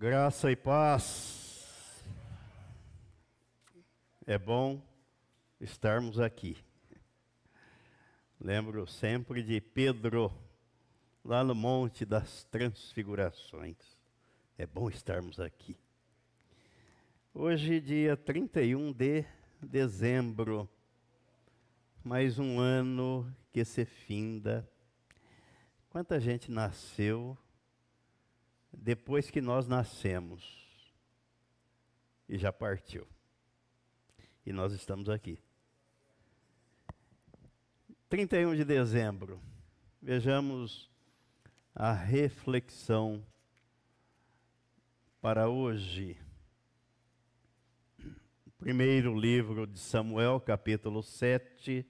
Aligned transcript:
Graça 0.00 0.50
e 0.50 0.56
paz. 0.56 2.02
É 4.26 4.38
bom 4.38 4.80
estarmos 5.60 6.18
aqui. 6.18 6.56
Lembro 8.40 8.86
sempre 8.86 9.42
de 9.42 9.60
Pedro, 9.60 10.32
lá 11.22 11.44
no 11.44 11.54
Monte 11.54 12.06
das 12.06 12.44
Transfigurações. 12.44 13.76
É 14.56 14.64
bom 14.64 14.88
estarmos 14.88 15.38
aqui. 15.38 15.76
Hoje, 17.34 17.78
dia 17.78 18.16
31 18.16 18.94
de 18.94 19.26
dezembro, 19.60 20.66
mais 22.02 22.38
um 22.38 22.58
ano 22.58 23.30
que 23.52 23.62
se 23.66 23.84
finda. 23.84 24.66
Quanta 25.90 26.18
gente 26.18 26.50
nasceu 26.50 27.36
depois 28.72 29.30
que 29.30 29.40
nós 29.40 29.66
nascemos 29.66 30.60
e 32.28 32.38
já 32.38 32.52
partiu. 32.52 33.06
E 34.46 34.52
nós 34.52 34.72
estamos 34.72 35.08
aqui. 35.08 35.38
31 38.08 38.56
de 38.56 38.64
dezembro. 38.64 39.40
Vejamos 40.00 40.90
a 41.74 41.92
reflexão 41.92 43.24
para 45.20 45.48
hoje. 45.48 46.16
Primeiro 48.58 49.18
livro 49.18 49.66
de 49.66 49.78
Samuel, 49.78 50.40
capítulo 50.40 51.02
7, 51.02 51.86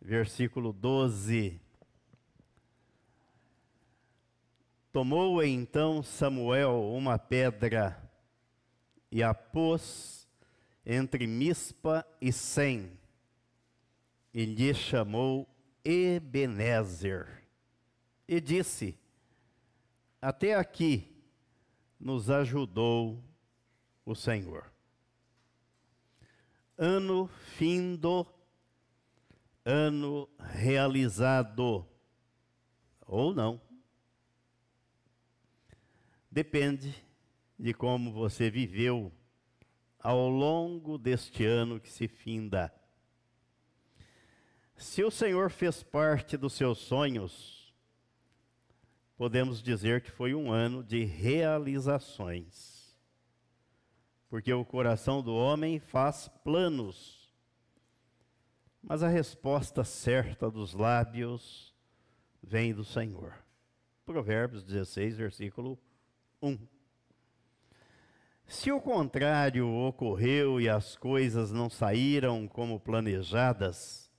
versículo 0.00 0.72
12. 0.72 1.63
Tomou 4.94 5.42
então 5.42 6.04
Samuel 6.04 6.80
uma 6.92 7.18
pedra 7.18 8.00
e 9.10 9.24
a 9.24 9.34
pôs 9.34 10.28
entre 10.86 11.26
Mispa 11.26 12.06
e 12.20 12.32
Sem, 12.32 12.96
e 14.32 14.44
lhe 14.44 14.72
chamou 14.72 15.48
Ebenezer, 15.84 17.42
e 18.28 18.40
disse: 18.40 18.96
Até 20.22 20.54
aqui 20.54 21.12
nos 21.98 22.30
ajudou 22.30 23.20
o 24.06 24.14
Senhor. 24.14 24.72
Ano 26.78 27.26
findo, 27.56 28.24
ano 29.64 30.28
realizado, 30.38 31.84
ou 33.04 33.34
não 33.34 33.63
depende 36.34 36.92
de 37.56 37.72
como 37.72 38.12
você 38.12 38.50
viveu 38.50 39.12
ao 40.00 40.28
longo 40.28 40.98
deste 40.98 41.46
ano 41.46 41.78
que 41.78 41.88
se 41.88 42.08
finda. 42.08 42.74
Se 44.76 45.04
o 45.04 45.12
Senhor 45.12 45.48
fez 45.48 45.84
parte 45.84 46.36
dos 46.36 46.54
seus 46.54 46.78
sonhos, 46.78 47.72
podemos 49.16 49.62
dizer 49.62 50.00
que 50.00 50.10
foi 50.10 50.34
um 50.34 50.50
ano 50.50 50.82
de 50.82 51.04
realizações. 51.04 52.98
Porque 54.28 54.52
o 54.52 54.64
coração 54.64 55.22
do 55.22 55.32
homem 55.32 55.78
faz 55.78 56.26
planos, 56.42 57.32
mas 58.82 59.04
a 59.04 59.08
resposta 59.08 59.84
certa 59.84 60.50
dos 60.50 60.74
lábios 60.74 61.72
vem 62.42 62.74
do 62.74 62.84
Senhor. 62.84 63.32
Provérbios 64.04 64.64
16, 64.64 65.16
versículo 65.16 65.78
1. 66.44 66.58
Se 68.46 68.70
o 68.70 68.78
contrário 68.78 69.66
ocorreu 69.66 70.60
e 70.60 70.68
as 70.68 70.94
coisas 70.94 71.50
não 71.50 71.70
saíram 71.70 72.46
como 72.46 72.78
planejadas, 72.78 74.12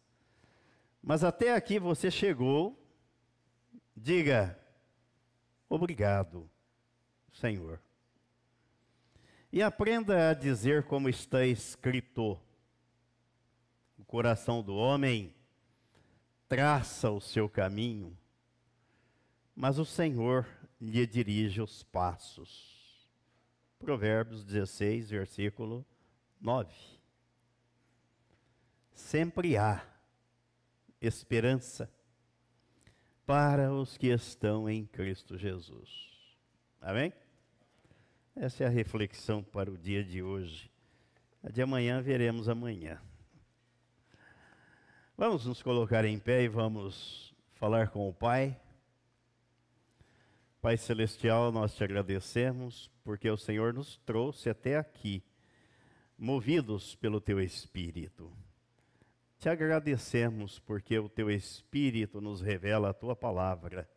mas 1.02 1.24
até 1.24 1.54
aqui 1.54 1.78
você 1.78 2.10
chegou, 2.10 2.84
diga: 3.96 4.60
Obrigado, 5.70 6.50
Senhor. 7.32 7.80
E 9.52 9.62
aprenda 9.62 10.32
a 10.32 10.34
dizer 10.34 10.84
como 10.84 11.08
está 11.08 11.46
escrito: 11.46 12.40
O 14.00 14.04
coração 14.04 14.64
do 14.64 14.76
homem 14.76 15.32
traça 16.48 17.12
o 17.12 17.22
seu 17.22 17.48
caminho, 17.48 18.18
mas 19.56 19.78
o 19.78 19.86
Senhor 19.86 20.48
lhe 20.90 21.06
dirige 21.06 21.62
os 21.62 21.84
passos. 21.84 23.10
Provérbios 23.80 24.44
16, 24.44 25.10
versículo 25.10 25.86
9. 26.40 26.74
Sempre 28.94 29.58
há 29.58 29.86
esperança 31.02 31.92
para 33.26 33.74
os 33.74 33.98
que 33.98 34.08
estão 34.08 34.70
em 34.70 34.86
Cristo 34.86 35.38
Jesus. 35.38 35.90
Amém? 36.82 37.12
Essa 38.36 38.64
é 38.64 38.68
a 38.68 38.70
reflexão 38.70 39.44
para 39.44 39.72
o 39.72 39.78
dia 39.78 40.04
de 40.04 40.22
hoje. 40.22 40.72
A 41.44 41.50
de 41.50 41.62
amanhã 41.62 42.02
veremos 42.02 42.50
amanhã. 42.50 43.02
Vamos 45.18 45.46
nos 45.46 45.64
colocar 45.64 46.04
em 46.06 46.20
pé 46.20 46.44
e 46.44 46.48
vamos 46.48 47.34
falar 47.54 47.90
com 47.90 48.10
o 48.10 48.14
Pai. 48.14 48.60
Pai 50.66 50.78
Celestial, 50.78 51.52
nós 51.52 51.76
te 51.76 51.84
agradecemos 51.84 52.90
porque 53.04 53.30
o 53.30 53.38
Senhor 53.38 53.72
nos 53.72 53.98
trouxe 53.98 54.50
até 54.50 54.78
aqui, 54.78 55.24
movidos 56.18 56.96
pelo 56.96 57.22
teu 57.22 57.40
Espírito. 57.40 58.36
Te 59.38 59.48
agradecemos 59.48 60.58
porque 60.58 60.98
o 60.98 61.08
teu 61.08 61.30
Espírito 61.30 62.20
nos 62.20 62.42
revela 62.42 62.90
a 62.90 62.94
tua 62.96 63.16
palavra, 63.16 63.88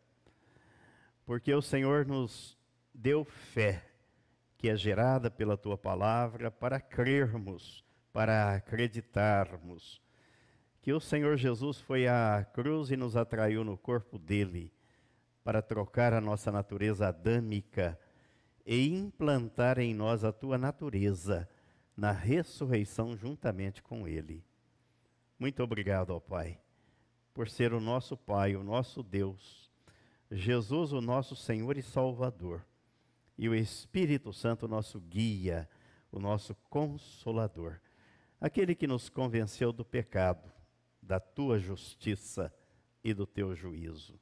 porque 1.25 1.51
o 1.55 1.59
Senhor 1.59 2.05
nos 2.05 2.55
deu 2.93 3.25
fé, 3.25 3.83
que 4.55 4.69
é 4.69 4.75
gerada 4.75 5.31
pela 5.31 5.57
tua 5.57 5.75
palavra, 5.75 6.51
para 6.51 6.79
crermos, 6.79 7.83
para 8.13 8.53
acreditarmos 8.53 9.99
que 10.83 10.93
o 10.93 10.99
Senhor 10.99 11.35
Jesus 11.35 11.81
foi 11.81 12.07
à 12.07 12.45
cruz 12.53 12.91
e 12.91 12.95
nos 12.95 13.15
atraiu 13.15 13.63
no 13.63 13.75
corpo 13.75 14.19
dele 14.19 14.71
para 15.49 15.63
trocar 15.63 16.13
a 16.13 16.21
nossa 16.21 16.51
natureza 16.51 17.07
adâmica 17.07 17.99
e 18.63 18.87
implantar 18.87 19.79
em 19.79 19.95
nós 19.95 20.23
a 20.23 20.31
tua 20.31 20.59
natureza 20.59 21.49
na 21.97 22.11
ressurreição 22.11 23.17
juntamente 23.17 23.81
com 23.81 24.07
Ele. 24.07 24.45
Muito 25.39 25.63
obrigado, 25.63 26.11
ó 26.11 26.19
Pai, 26.19 26.59
por 27.33 27.49
ser 27.49 27.73
o 27.73 27.79
nosso 27.79 28.15
Pai, 28.15 28.55
o 28.55 28.63
nosso 28.63 29.01
Deus, 29.01 29.71
Jesus, 30.29 30.93
o 30.93 31.01
nosso 31.01 31.35
Senhor 31.35 31.77
e 31.77 31.81
Salvador, 31.81 32.63
e 33.35 33.49
o 33.49 33.55
Espírito 33.55 34.31
Santo, 34.31 34.67
nosso 34.67 34.99
guia, 34.99 35.67
o 36.11 36.19
nosso 36.19 36.53
consolador, 36.69 37.79
aquele 38.39 38.75
que 38.75 38.85
nos 38.85 39.09
convenceu 39.09 39.73
do 39.73 39.83
pecado, 39.83 40.47
da 41.01 41.19
tua 41.19 41.57
justiça 41.57 42.53
e 43.03 43.15
do 43.15 43.25
teu 43.25 43.55
juízo. 43.55 44.19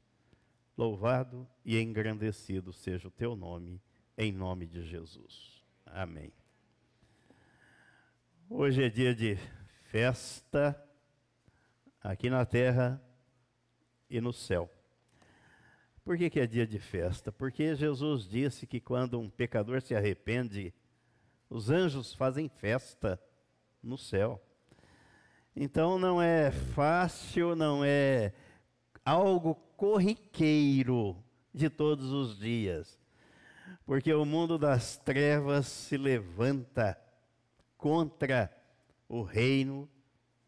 Louvado 0.78 1.50
e 1.66 1.82
engrandecido 1.82 2.72
seja 2.72 3.08
o 3.08 3.12
teu 3.12 3.36
nome, 3.36 3.82
em 4.16 4.32
nome 4.32 4.68
de 4.68 4.84
Jesus. 4.84 5.66
Amém. 5.84 6.32
Hoje 8.48 8.84
é 8.84 8.90
dia 8.90 9.16
de 9.16 9.40
festa 9.86 10.80
aqui 12.00 12.30
na 12.30 12.46
terra 12.46 13.02
e 14.08 14.22
no 14.22 14.32
céu. 14.32 14.70
Por 16.06 16.16
que, 16.16 16.30
que 16.30 16.40
é 16.40 16.46
dia 16.46 16.68
de 16.68 16.78
festa? 16.78 17.32
Porque 17.32 17.74
Jesus 17.74 18.30
disse 18.30 18.68
que 18.68 18.80
quando 18.80 19.20
um 19.20 19.32
pecador 19.32 19.82
se 19.82 19.96
arrepende, 19.96 20.72
os 21.50 21.72
anjos 21.72 22.14
fazem 22.14 22.48
festa 22.48 23.20
no 23.82 23.98
céu. 23.98 24.40
Então 25.56 25.98
não 25.98 26.22
é 26.22 26.52
fácil, 26.52 27.56
não 27.56 27.84
é 27.84 28.32
algo 29.04 29.67
corriqueiro 29.78 31.24
de 31.54 31.70
todos 31.70 32.12
os 32.12 32.38
dias. 32.38 33.00
Porque 33.86 34.12
o 34.14 34.26
mundo 34.26 34.58
das 34.58 34.98
trevas 34.98 35.68
se 35.68 35.96
levanta 35.96 37.00
contra 37.78 38.52
o 39.08 39.22
reino 39.22 39.90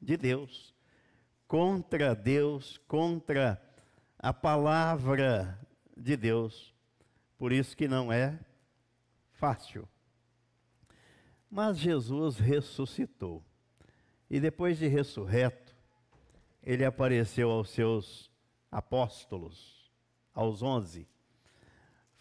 de 0.02 0.18
Deus, 0.18 0.76
contra 1.48 2.16
Deus, 2.16 2.78
contra 2.88 3.62
a 4.18 4.34
palavra 4.34 5.58
de 5.96 6.18
Deus. 6.18 6.74
Por 7.38 7.54
isso 7.54 7.78
que 7.78 7.88
não 7.88 8.12
é 8.12 8.38
fácil. 9.34 9.88
Mas 11.50 11.78
Jesus 11.78 12.38
ressuscitou. 12.38 13.44
E 14.30 14.40
depois 14.40 14.78
de 14.78 14.88
ressurreto, 14.88 15.76
ele 16.62 16.86
apareceu 16.86 17.50
aos 17.50 17.70
seus 17.70 18.29
apóstolos, 18.72 19.92
aos 20.34 20.62
onze, 20.62 21.08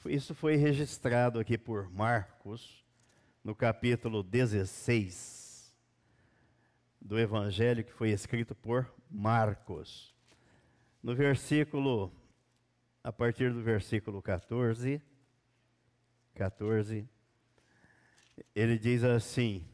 Isso 0.07 0.35
foi 0.35 0.57
registrado 0.57 1.39
aqui 1.39 1.59
por 1.59 1.91
Marcos, 1.91 2.85
no 3.45 3.55
capítulo 3.55 4.23
16 4.23 5.77
do 7.01 7.19
Evangelho 7.19 7.85
que 7.85 7.93
foi 7.93 8.11
escrito 8.11 8.55
por 8.55 8.93
Marcos. 9.11 10.15
No 11.03 11.15
versículo, 11.15 12.13
a 13.03 13.13
partir 13.13 13.53
do 13.53 13.63
versículo 13.63 14.21
14, 14.21 15.01
14, 16.35 17.09
ele 18.55 18.79
diz 18.79 19.05
assim: 19.05 19.67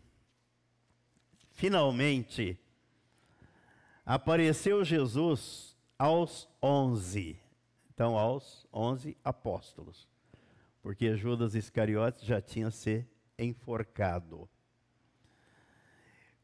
Finalmente, 1.51 2.59
apareceu 4.05 4.85
Jesus 4.85 5.74
aos 5.99 6.49
onze, 6.63 7.39
então 7.93 8.19
aos 8.19 8.67
onze 8.73 9.17
apóstolos, 9.23 10.09
porque 10.83 11.17
Judas 11.17 11.55
Iscariotes 11.55 12.25
já 12.25 12.41
tinha 12.41 12.71
se 12.71 13.07
enforcado. 13.39 14.49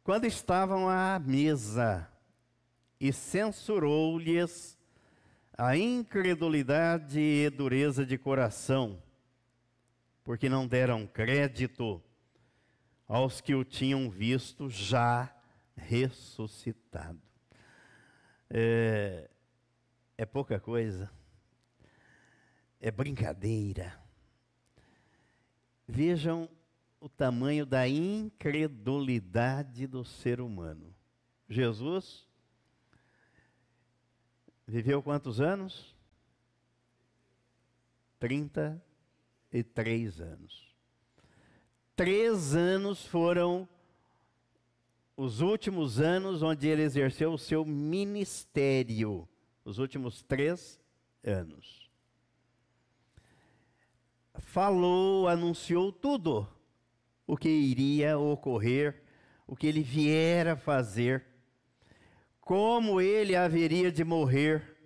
Quando 0.02 0.24
estavam 0.24 0.88
à 0.88 1.18
mesa, 1.18 2.10
e 3.00 3.12
censurou-lhes 3.12 4.78
a 5.56 5.76
incredulidade 5.76 7.18
e 7.18 7.48
dureza 7.48 8.04
de 8.04 8.18
coração, 8.18 9.02
porque 10.22 10.48
não 10.48 10.66
deram 10.66 11.06
crédito 11.06 12.02
aos 13.08 13.40
que 13.40 13.54
o 13.54 13.64
tinham 13.64 14.10
visto 14.10 14.68
já 14.68 15.34
ressuscitado. 15.74 17.20
É, 18.50 19.30
é 20.20 20.26
pouca 20.26 20.60
coisa, 20.60 21.10
é 22.78 22.90
brincadeira. 22.90 23.98
Vejam 25.88 26.46
o 27.00 27.08
tamanho 27.08 27.64
da 27.64 27.88
incredulidade 27.88 29.86
do 29.86 30.04
ser 30.04 30.42
humano. 30.42 30.94
Jesus 31.48 32.28
viveu 34.66 35.02
quantos 35.02 35.40
anos? 35.40 35.96
33 38.18 40.20
anos. 40.20 40.76
Três 41.96 42.54
anos 42.54 43.06
foram 43.06 43.66
os 45.16 45.40
últimos 45.40 45.98
anos 45.98 46.42
onde 46.42 46.68
ele 46.68 46.82
exerceu 46.82 47.32
o 47.32 47.38
seu 47.38 47.64
ministério. 47.64 49.26
Os 49.64 49.78
últimos 49.78 50.22
três 50.22 50.80
anos. 51.24 51.90
Falou, 54.38 55.28
anunciou 55.28 55.92
tudo 55.92 56.48
o 57.26 57.36
que 57.36 57.48
iria 57.48 58.18
ocorrer, 58.18 59.02
o 59.46 59.54
que 59.54 59.66
ele 59.66 59.82
viera 59.82 60.56
fazer, 60.56 61.24
como 62.40 63.00
ele 63.00 63.36
haveria 63.36 63.92
de 63.92 64.02
morrer 64.02 64.76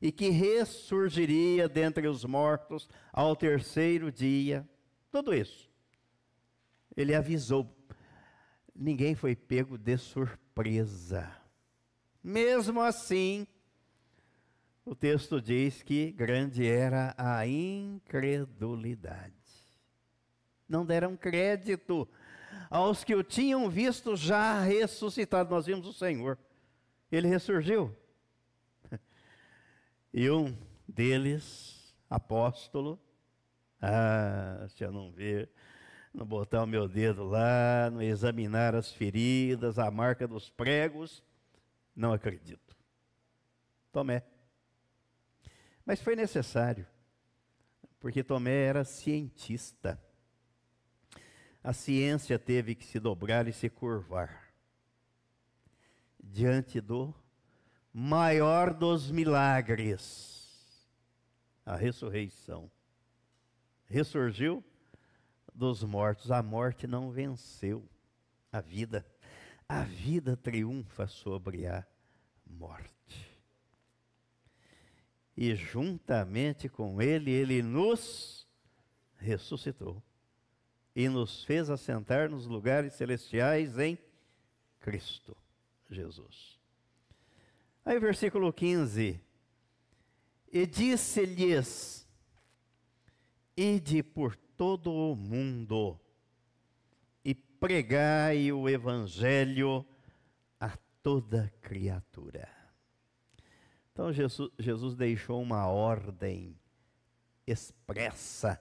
e 0.00 0.10
que 0.10 0.30
ressurgiria 0.30 1.68
dentre 1.68 2.08
os 2.08 2.24
mortos 2.24 2.88
ao 3.12 3.36
terceiro 3.36 4.10
dia. 4.10 4.68
Tudo 5.12 5.32
isso. 5.32 5.70
Ele 6.96 7.14
avisou. 7.14 7.72
Ninguém 8.74 9.14
foi 9.14 9.36
pego 9.36 9.78
de 9.78 9.96
surpresa. 9.96 11.30
Mesmo 12.20 12.80
assim, 12.80 13.46
o 14.84 14.94
texto 14.94 15.40
diz 15.40 15.82
que 15.82 16.12
grande 16.12 16.66
era 16.66 17.14
a 17.16 17.46
incredulidade 17.46 19.42
não 20.72 20.86
deram 20.86 21.14
crédito 21.14 22.08
aos 22.70 23.04
que 23.04 23.14
o 23.14 23.22
tinham 23.22 23.68
visto 23.68 24.16
já 24.16 24.62
ressuscitado. 24.62 25.50
Nós 25.50 25.66
vimos 25.66 25.86
o 25.86 25.92
Senhor, 25.92 26.38
ele 27.10 27.28
ressurgiu. 27.28 27.94
E 30.14 30.28
um 30.28 30.54
deles, 30.86 31.94
apóstolo, 32.10 33.00
ah, 33.80 34.66
se 34.68 34.84
eu 34.84 34.92
não 34.92 35.10
ver, 35.10 35.48
não 36.12 36.26
botar 36.26 36.64
o 36.64 36.66
meu 36.66 36.86
dedo 36.86 37.24
lá, 37.24 37.88
não 37.90 38.02
examinar 38.02 38.74
as 38.74 38.92
feridas, 38.92 39.78
a 39.78 39.90
marca 39.90 40.28
dos 40.28 40.50
pregos, 40.50 41.24
não 41.96 42.12
acredito. 42.12 42.76
Tomé. 43.90 44.22
Mas 45.84 46.00
foi 46.00 46.14
necessário, 46.14 46.86
porque 47.98 48.22
Tomé 48.22 48.64
era 48.64 48.84
cientista 48.84 50.00
a 51.62 51.72
ciência 51.72 52.38
teve 52.38 52.74
que 52.74 52.84
se 52.84 52.98
dobrar 52.98 53.46
e 53.46 53.52
se 53.52 53.70
curvar 53.70 54.52
diante 56.18 56.80
do 56.80 57.14
maior 57.92 58.74
dos 58.74 59.10
milagres, 59.10 60.88
a 61.64 61.76
ressurreição. 61.76 62.70
Ressurgiu 63.86 64.64
dos 65.54 65.84
mortos, 65.84 66.30
a 66.32 66.42
morte 66.42 66.86
não 66.86 67.12
venceu 67.12 67.88
a 68.50 68.60
vida. 68.60 69.06
A 69.68 69.82
vida 69.82 70.36
triunfa 70.36 71.06
sobre 71.06 71.66
a 71.66 71.86
morte. 72.44 73.01
E 75.36 75.54
juntamente 75.54 76.68
com 76.68 77.00
ele, 77.00 77.30
ele 77.30 77.62
nos 77.62 78.46
ressuscitou 79.16 80.02
e 80.94 81.08
nos 81.08 81.44
fez 81.44 81.70
assentar 81.70 82.28
nos 82.28 82.46
lugares 82.46 82.92
celestiais 82.94 83.78
em 83.78 83.98
Cristo 84.80 85.36
Jesus. 85.90 86.58
Aí, 87.84 87.98
versículo 87.98 88.52
15: 88.52 89.20
E 90.52 90.66
disse-lhes: 90.66 92.06
Ide 93.56 94.02
por 94.02 94.36
todo 94.56 94.92
o 94.92 95.16
mundo 95.16 95.98
e 97.24 97.34
pregai 97.34 98.52
o 98.52 98.68
evangelho 98.68 99.86
a 100.60 100.76
toda 101.02 101.52
criatura. 101.60 102.61
Então, 103.92 104.12
Jesus, 104.12 104.50
Jesus 104.58 104.96
deixou 104.96 105.42
uma 105.42 105.66
ordem 105.66 106.58
expressa, 107.46 108.60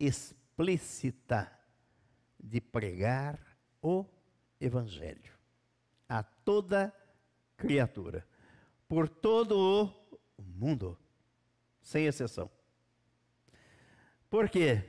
explícita 0.00 1.52
de 2.40 2.60
pregar 2.60 3.38
o 3.82 4.06
Evangelho 4.60 5.32
a 6.08 6.22
toda 6.22 6.92
criatura, 7.56 8.26
por 8.88 9.08
todo 9.08 9.92
o 10.38 10.42
mundo, 10.42 10.98
sem 11.82 12.06
exceção. 12.06 12.50
Por 14.30 14.48
quê? 14.48 14.82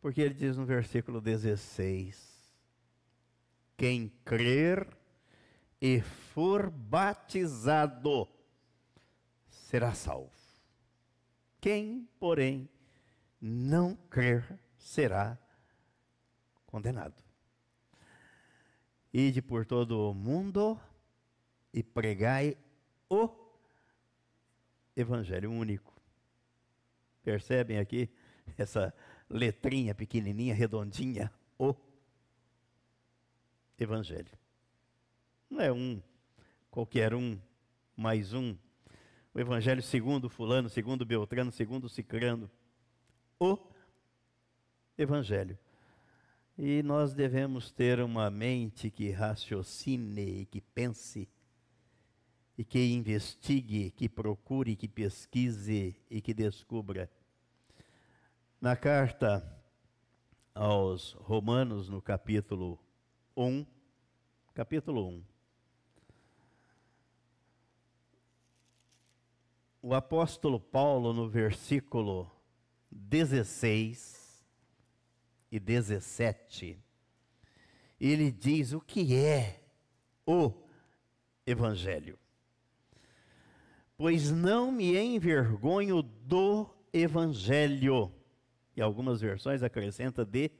Porque 0.00 0.22
ele 0.22 0.34
diz 0.34 0.56
no 0.56 0.64
versículo 0.64 1.20
16: 1.20 2.54
Quem 3.76 4.08
crer 4.24 4.88
e 5.80 6.00
for 6.00 6.70
batizado 6.70 8.28
será 9.64 9.94
salvo. 9.94 10.30
Quem, 11.60 12.06
porém, 12.20 12.68
não 13.40 13.96
crer 13.96 14.58
será 14.76 15.38
condenado. 16.66 17.14
Ide 19.12 19.40
por 19.40 19.64
todo 19.64 20.10
o 20.10 20.14
mundo 20.14 20.78
e 21.72 21.82
pregai 21.82 22.56
o 23.08 23.30
Evangelho 24.94 25.50
único. 25.50 25.94
Percebem 27.22 27.78
aqui 27.78 28.10
essa 28.58 28.94
letrinha 29.30 29.94
pequenininha, 29.94 30.54
redondinha? 30.54 31.32
O 31.58 31.74
Evangelho. 33.78 34.38
Não 35.48 35.60
é 35.60 35.72
um, 35.72 36.02
qualquer 36.70 37.14
um, 37.14 37.40
mais 37.96 38.34
um. 38.34 38.56
O 39.34 39.40
Evangelho 39.40 39.82
segundo 39.82 40.28
Fulano, 40.28 40.68
segundo 40.68 41.04
Beltrano, 41.04 41.50
segundo 41.50 41.88
Cicrano. 41.88 42.48
O 43.36 43.58
Evangelho. 44.96 45.58
E 46.56 46.84
nós 46.84 47.14
devemos 47.14 47.72
ter 47.72 47.98
uma 47.98 48.30
mente 48.30 48.92
que 48.92 49.10
raciocine 49.10 50.42
e 50.42 50.46
que 50.46 50.60
pense, 50.60 51.28
e 52.56 52.64
que 52.64 52.78
investigue, 52.92 53.90
que 53.90 54.08
procure, 54.08 54.76
que 54.76 54.86
pesquise 54.86 55.96
e 56.08 56.20
que 56.20 56.32
descubra. 56.32 57.10
Na 58.60 58.76
carta 58.76 59.44
aos 60.54 61.10
Romanos, 61.14 61.88
no 61.88 62.00
capítulo 62.00 62.78
1, 63.36 63.66
capítulo 64.54 65.08
1, 65.08 65.33
o 69.84 69.92
apóstolo 69.92 70.58
Paulo, 70.58 71.12
no 71.12 71.28
versículo 71.28 72.34
16 72.90 74.42
e 75.52 75.60
17, 75.60 76.82
ele 78.00 78.32
diz 78.32 78.72
o 78.72 78.80
que 78.80 79.14
é 79.14 79.60
o 80.26 80.54
Evangelho. 81.46 82.18
Pois 83.94 84.30
não 84.30 84.72
me 84.72 84.96
envergonho 84.96 86.00
do 86.00 86.66
Evangelho. 86.90 88.10
E 88.74 88.80
algumas 88.80 89.20
versões 89.20 89.62
acrescenta 89.62 90.24
de 90.24 90.50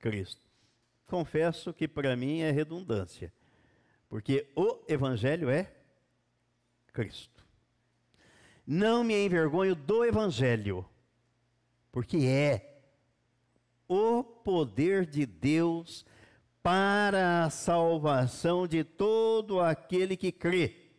Cristo. 0.00 0.42
Confesso 1.06 1.72
que 1.72 1.86
para 1.86 2.16
mim 2.16 2.40
é 2.40 2.50
redundância, 2.50 3.32
porque 4.08 4.50
o 4.56 4.80
Evangelho 4.88 5.48
é 5.48 5.72
Cristo. 6.92 7.37
Não 8.70 9.02
me 9.02 9.24
envergonho 9.24 9.74
do 9.74 10.04
Evangelho, 10.04 10.84
porque 11.90 12.18
é 12.18 12.82
o 13.88 14.22
poder 14.22 15.06
de 15.06 15.24
Deus 15.24 16.04
para 16.62 17.46
a 17.46 17.48
salvação 17.48 18.68
de 18.68 18.84
todo 18.84 19.58
aquele 19.58 20.18
que 20.18 20.30
crê, 20.30 20.90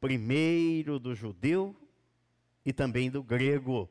primeiro 0.00 0.98
do 0.98 1.14
judeu 1.14 1.76
e 2.64 2.72
também 2.72 3.10
do 3.10 3.22
grego. 3.22 3.86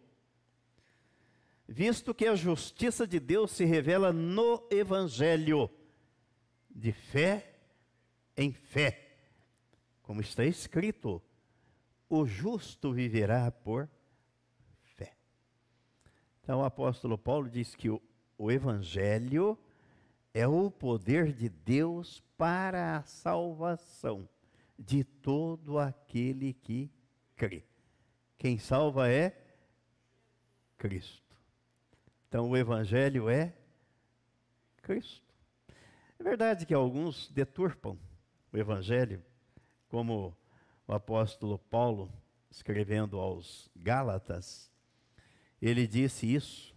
Visto 1.68 2.12
que 2.12 2.26
a 2.26 2.34
justiça 2.34 3.06
de 3.06 3.20
Deus 3.20 3.52
se 3.52 3.66
revela 3.66 4.12
no 4.12 4.68
Evangelho, 4.72 5.70
de 6.72 6.92
fé 6.92 7.54
em 8.36 8.52
fé, 8.52 9.16
como 10.02 10.22
está 10.22 10.44
escrito: 10.44 11.22
o 12.16 12.28
justo 12.28 12.94
viverá 12.94 13.50
por 13.50 13.90
fé. 14.84 15.16
Então 16.42 16.60
o 16.60 16.64
apóstolo 16.64 17.18
Paulo 17.18 17.50
diz 17.50 17.74
que 17.74 17.90
o, 17.90 18.00
o 18.38 18.52
Evangelho 18.52 19.58
é 20.32 20.48
o 20.48 20.70
poder 20.70 21.34
de 21.34 21.50
Deus 21.50 22.24
para 22.38 22.98
a 22.98 23.04
salvação 23.04 24.30
de 24.78 25.04
todo 25.04 25.80
aquele 25.80 26.54
que 26.54 26.92
crê. 27.36 27.64
Quem 28.38 28.60
salva 28.60 29.10
é 29.10 29.36
Cristo. 30.78 31.36
Então 32.28 32.48
o 32.48 32.56
Evangelho 32.56 33.28
é 33.28 33.56
Cristo. 34.84 35.34
É 36.20 36.24
verdade 36.24 36.68
que 36.68 36.76
alguns 36.76 37.28
deturpam 37.32 37.98
o 38.52 38.58
Evangelho, 38.58 39.24
como 39.90 40.38
o 40.88 40.94
apóstolo 40.94 41.58
Paulo, 41.58 42.12
escrevendo 42.50 43.20
aos 43.20 43.70
Gálatas, 43.76 44.72
ele 45.62 45.88
disse 45.88 46.32
isso, 46.34 46.76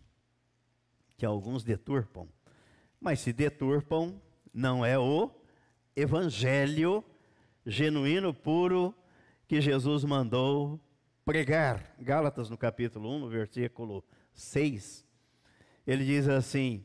que 1.16 1.26
alguns 1.26 1.64
deturpam. 1.64 2.28
Mas 3.00 3.20
se 3.20 3.32
deturpam, 3.32 4.20
não 4.52 4.84
é 4.84 4.98
o 4.98 5.30
evangelho 5.94 7.04
genuíno, 7.64 8.32
puro, 8.32 8.94
que 9.48 9.60
Jesus 9.60 10.04
mandou 10.04 10.80
pregar. 11.24 11.94
Gálatas, 11.98 12.48
no 12.48 12.56
capítulo 12.56 13.10
1, 13.16 13.18
no 13.18 13.28
versículo 13.28 14.04
6, 14.32 15.04
ele 15.86 16.04
diz 16.04 16.28
assim: 16.28 16.84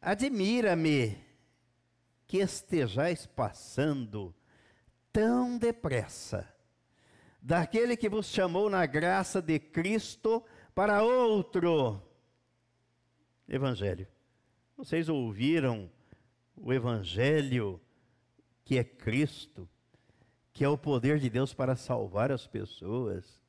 Admira-me 0.00 1.18
que 2.26 2.38
estejais 2.38 3.26
passando 3.26 4.34
tão 5.14 5.56
depressa 5.56 6.52
daquele 7.40 7.96
que 7.96 8.08
vos 8.08 8.26
chamou 8.26 8.68
na 8.68 8.84
graça 8.84 9.40
de 9.40 9.60
Cristo 9.60 10.42
para 10.74 11.04
outro 11.04 12.02
evangelho. 13.48 14.08
Vocês 14.76 15.08
ouviram 15.08 15.88
o 16.56 16.72
Evangelho 16.72 17.80
que 18.64 18.76
é 18.76 18.82
Cristo, 18.82 19.68
que 20.52 20.64
é 20.64 20.68
o 20.68 20.76
poder 20.76 21.20
de 21.20 21.30
Deus 21.30 21.54
para 21.54 21.76
salvar 21.76 22.32
as 22.32 22.44
pessoas. 22.44 23.40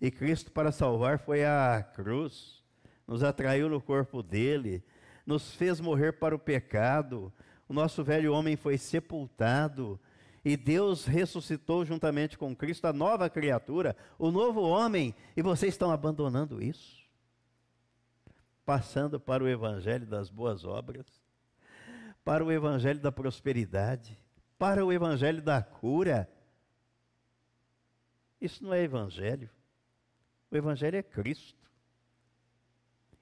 E 0.00 0.10
Cristo, 0.10 0.50
para 0.50 0.72
salvar, 0.72 1.20
foi 1.20 1.44
à 1.44 1.88
cruz, 1.94 2.64
nos 3.06 3.22
atraiu 3.22 3.68
no 3.68 3.80
corpo 3.80 4.24
dele, 4.24 4.82
nos 5.24 5.54
fez 5.54 5.78
morrer 5.78 6.14
para 6.14 6.34
o 6.34 6.38
pecado. 6.38 7.32
O 7.68 7.72
nosso 7.72 8.02
velho 8.02 8.32
homem 8.32 8.56
foi 8.56 8.76
sepultado. 8.76 10.00
E 10.46 10.56
Deus 10.56 11.04
ressuscitou 11.04 11.84
juntamente 11.84 12.38
com 12.38 12.54
Cristo 12.54 12.84
a 12.86 12.92
nova 12.92 13.28
criatura, 13.28 13.96
o 14.18 14.30
novo 14.30 14.62
homem, 14.62 15.14
e 15.36 15.42
vocês 15.42 15.74
estão 15.74 15.90
abandonando 15.90 16.62
isso? 16.62 17.06
passando 18.66 19.20
para 19.20 19.44
o 19.44 19.48
evangelho 19.48 20.04
das 20.04 20.28
boas 20.28 20.64
obras, 20.64 21.06
para 22.24 22.44
o 22.44 22.50
evangelho 22.50 22.98
da 22.98 23.12
prosperidade, 23.12 24.18
para 24.58 24.84
o 24.84 24.92
evangelho 24.92 25.40
da 25.40 25.62
cura. 25.62 26.28
Isso 28.40 28.64
não 28.64 28.74
é 28.74 28.82
evangelho. 28.82 29.48
O 30.50 30.56
evangelho 30.56 30.96
é 30.96 31.02
Cristo. 31.02 31.70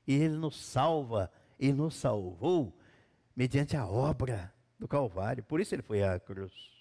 E 0.07 0.15
ele 0.15 0.37
nos 0.37 0.65
salva 0.65 1.31
e 1.61 1.73
nos 1.73 1.95
salvou 1.95 2.75
mediante 3.37 3.77
a 3.77 3.87
obra 3.87 4.53
do 4.79 4.89
Calvário. 4.89 5.45
Por 5.45 5.61
isso 5.61 5.75
ele 5.75 5.83
foi 5.83 6.03
à 6.03 6.19
cruz. 6.19 6.74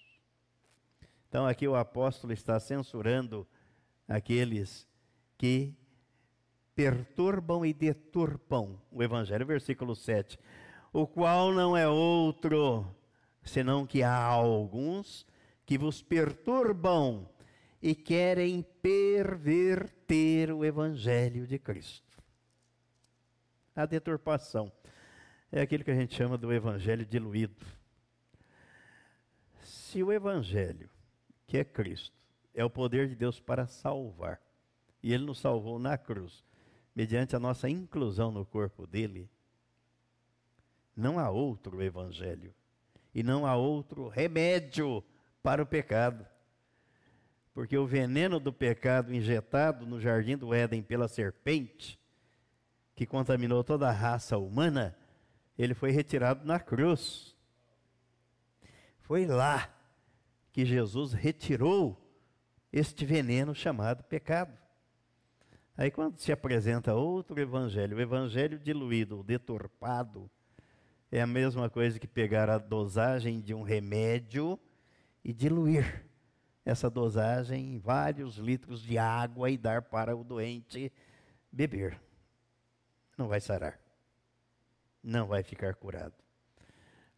Então 1.34 1.48
aqui 1.48 1.66
o 1.66 1.74
apóstolo 1.74 2.32
está 2.32 2.60
censurando 2.60 3.44
aqueles 4.06 4.86
que 5.36 5.76
perturbam 6.76 7.66
e 7.66 7.74
deturpam 7.74 8.80
o 8.88 9.02
Evangelho, 9.02 9.44
versículo 9.44 9.96
7. 9.96 10.38
O 10.92 11.08
qual 11.08 11.52
não 11.52 11.76
é 11.76 11.88
outro, 11.88 12.86
senão 13.42 13.84
que 13.84 14.00
há 14.00 14.16
alguns 14.16 15.26
que 15.66 15.76
vos 15.76 16.00
perturbam 16.00 17.28
e 17.82 17.96
querem 17.96 18.64
perverter 18.80 20.52
o 20.52 20.64
Evangelho 20.64 21.48
de 21.48 21.58
Cristo. 21.58 22.16
A 23.74 23.84
deturpação 23.86 24.70
é 25.50 25.60
aquilo 25.60 25.82
que 25.82 25.90
a 25.90 25.96
gente 25.96 26.14
chama 26.14 26.38
do 26.38 26.52
Evangelho 26.52 27.04
diluído. 27.04 27.66
Se 29.64 30.00
o 30.00 30.12
Evangelho, 30.12 30.93
que 31.46 31.58
é 31.58 31.64
Cristo, 31.64 32.16
é 32.54 32.64
o 32.64 32.70
poder 32.70 33.08
de 33.08 33.14
Deus 33.14 33.40
para 33.40 33.66
salvar, 33.66 34.40
e 35.02 35.12
Ele 35.12 35.24
nos 35.24 35.38
salvou 35.38 35.78
na 35.78 35.98
cruz, 35.98 36.44
mediante 36.94 37.34
a 37.34 37.40
nossa 37.40 37.68
inclusão 37.68 38.30
no 38.30 38.44
corpo 38.44 38.86
dele, 38.86 39.28
não 40.96 41.18
há 41.18 41.28
outro 41.28 41.82
evangelho 41.82 42.54
e 43.14 43.22
não 43.22 43.46
há 43.46 43.56
outro 43.56 44.08
remédio 44.08 45.02
para 45.42 45.62
o 45.62 45.66
pecado. 45.66 46.26
Porque 47.52 47.76
o 47.78 47.86
veneno 47.86 48.40
do 48.40 48.52
pecado 48.52 49.14
injetado 49.14 49.86
no 49.86 50.00
jardim 50.00 50.36
do 50.36 50.52
Éden 50.52 50.82
pela 50.82 51.06
serpente, 51.06 51.98
que 52.94 53.06
contaminou 53.06 53.62
toda 53.62 53.88
a 53.88 53.92
raça 53.92 54.36
humana, 54.38 54.96
ele 55.56 55.74
foi 55.74 55.90
retirado 55.90 56.44
na 56.44 56.58
cruz. 56.58 57.36
Foi 59.00 59.26
lá 59.26 59.72
que 60.54 60.64
Jesus 60.64 61.12
retirou 61.12 62.00
este 62.72 63.04
veneno 63.04 63.52
chamado 63.52 64.04
pecado. 64.04 64.56
Aí 65.76 65.90
quando 65.90 66.16
se 66.20 66.30
apresenta 66.30 66.94
outro 66.94 67.40
evangelho, 67.40 67.96
o 67.96 68.00
evangelho 68.00 68.56
diluído, 68.56 69.24
deturpado, 69.24 70.30
é 71.10 71.20
a 71.20 71.26
mesma 71.26 71.68
coisa 71.68 71.98
que 71.98 72.06
pegar 72.06 72.48
a 72.48 72.56
dosagem 72.56 73.40
de 73.40 73.52
um 73.52 73.62
remédio 73.62 74.56
e 75.24 75.32
diluir 75.32 76.06
essa 76.64 76.88
dosagem 76.88 77.74
em 77.74 77.78
vários 77.80 78.36
litros 78.36 78.80
de 78.80 78.96
água 78.96 79.50
e 79.50 79.58
dar 79.58 79.82
para 79.82 80.16
o 80.16 80.22
doente 80.22 80.92
beber. 81.50 82.00
Não 83.18 83.26
vai 83.26 83.40
sarar. 83.40 83.80
Não 85.02 85.26
vai 85.26 85.42
ficar 85.42 85.74
curado. 85.74 86.14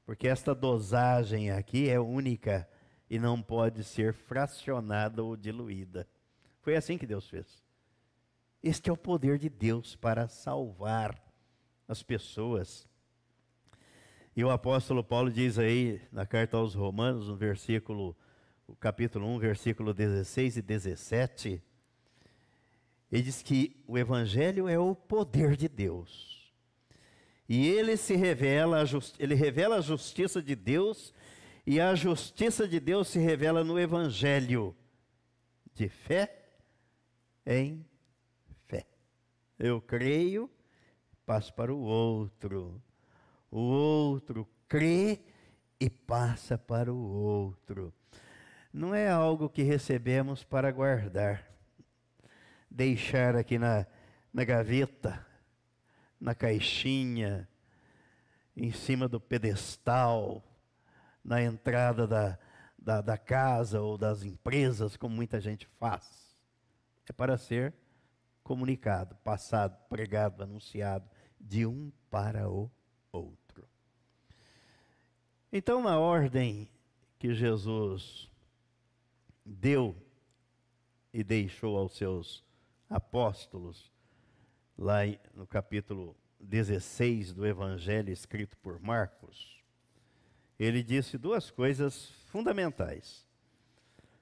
Porque 0.06 0.26
esta 0.26 0.54
dosagem 0.54 1.50
aqui 1.50 1.90
é 1.90 2.00
única 2.00 2.66
e 3.08 3.18
não 3.18 3.40
pode 3.40 3.84
ser 3.84 4.12
fracionada 4.12 5.22
ou 5.22 5.36
diluída. 5.36 6.06
Foi 6.60 6.76
assim 6.76 6.98
que 6.98 7.06
Deus 7.06 7.28
fez. 7.28 7.62
Este 8.62 8.90
é 8.90 8.92
o 8.92 8.96
poder 8.96 9.38
de 9.38 9.48
Deus 9.48 9.94
para 9.94 10.28
salvar 10.28 11.16
as 11.86 12.02
pessoas. 12.02 12.86
E 14.34 14.44
o 14.44 14.50
apóstolo 14.50 15.04
Paulo 15.04 15.30
diz 15.30 15.58
aí 15.58 16.00
na 16.10 16.26
carta 16.26 16.56
aos 16.56 16.74
Romanos, 16.74 17.28
no 17.28 17.36
versículo, 17.36 18.16
capítulo 18.80 19.26
1, 19.28 19.38
versículo 19.38 19.94
16 19.94 20.56
e 20.56 20.62
17, 20.62 21.62
ele 23.10 23.22
diz 23.22 23.40
que 23.42 23.82
o 23.86 23.96
evangelho 23.96 24.68
é 24.68 24.78
o 24.78 24.94
poder 24.94 25.56
de 25.56 25.68
Deus. 25.68 26.52
E 27.48 27.66
ele 27.68 27.96
se 27.96 28.16
revela, 28.16 28.82
ele 29.18 29.34
revela 29.34 29.76
a 29.76 29.80
justiça 29.80 30.42
de 30.42 30.56
Deus, 30.56 31.14
e 31.66 31.80
a 31.80 31.94
justiça 31.94 32.68
de 32.68 32.78
Deus 32.78 33.08
se 33.08 33.18
revela 33.18 33.64
no 33.64 33.78
evangelho 33.78 34.76
de 35.74 35.88
fé 35.88 36.44
em 37.44 37.84
eu 39.58 39.80
creio, 39.80 40.50
passo 41.24 41.52
para 41.54 41.72
o 41.72 41.78
outro. 41.78 42.82
O 43.50 43.58
outro 43.58 44.46
crê 44.68 45.20
e 45.80 45.88
passa 45.88 46.58
para 46.58 46.92
o 46.92 46.96
outro. 46.96 47.92
Não 48.72 48.94
é 48.94 49.08
algo 49.08 49.48
que 49.48 49.62
recebemos 49.62 50.44
para 50.44 50.70
guardar, 50.70 51.50
deixar 52.70 53.34
aqui 53.34 53.58
na, 53.58 53.86
na 54.32 54.44
gaveta, 54.44 55.24
na 56.20 56.34
caixinha, 56.34 57.48
em 58.54 58.70
cima 58.72 59.08
do 59.08 59.18
pedestal, 59.18 60.44
na 61.26 61.42
entrada 61.42 62.06
da, 62.06 62.38
da, 62.78 63.00
da 63.00 63.18
casa 63.18 63.80
ou 63.80 63.98
das 63.98 64.22
empresas, 64.22 64.96
como 64.96 65.14
muita 65.14 65.40
gente 65.40 65.66
faz. 65.66 66.38
É 67.08 67.12
para 67.12 67.36
ser 67.36 67.74
comunicado, 68.44 69.16
passado, 69.16 69.76
pregado, 69.88 70.44
anunciado 70.44 71.10
de 71.40 71.66
um 71.66 71.90
para 72.08 72.48
o 72.48 72.70
outro. 73.10 73.68
Então, 75.52 75.82
na 75.82 75.98
ordem 75.98 76.70
que 77.18 77.34
Jesus 77.34 78.30
deu 79.44 79.96
e 81.12 81.24
deixou 81.24 81.76
aos 81.76 81.96
seus 81.96 82.44
apóstolos, 82.88 83.90
lá 84.78 85.00
no 85.34 85.46
capítulo 85.46 86.16
16 86.38 87.32
do 87.32 87.44
Evangelho 87.44 88.12
escrito 88.12 88.56
por 88.58 88.78
Marcos, 88.78 89.55
ele 90.58 90.82
disse 90.82 91.18
duas 91.18 91.50
coisas 91.50 92.08
fundamentais. 92.30 93.26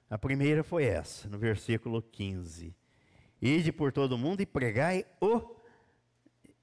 A 0.09 0.17
primeira 0.17 0.63
foi 0.63 0.85
essa, 0.85 1.27
no 1.29 1.37
versículo 1.37 2.01
15: 2.01 2.75
Ide 3.41 3.71
por 3.71 3.91
todo 3.91 4.17
mundo 4.17 4.41
e 4.41 4.45
pregai 4.45 5.05
o 5.19 5.55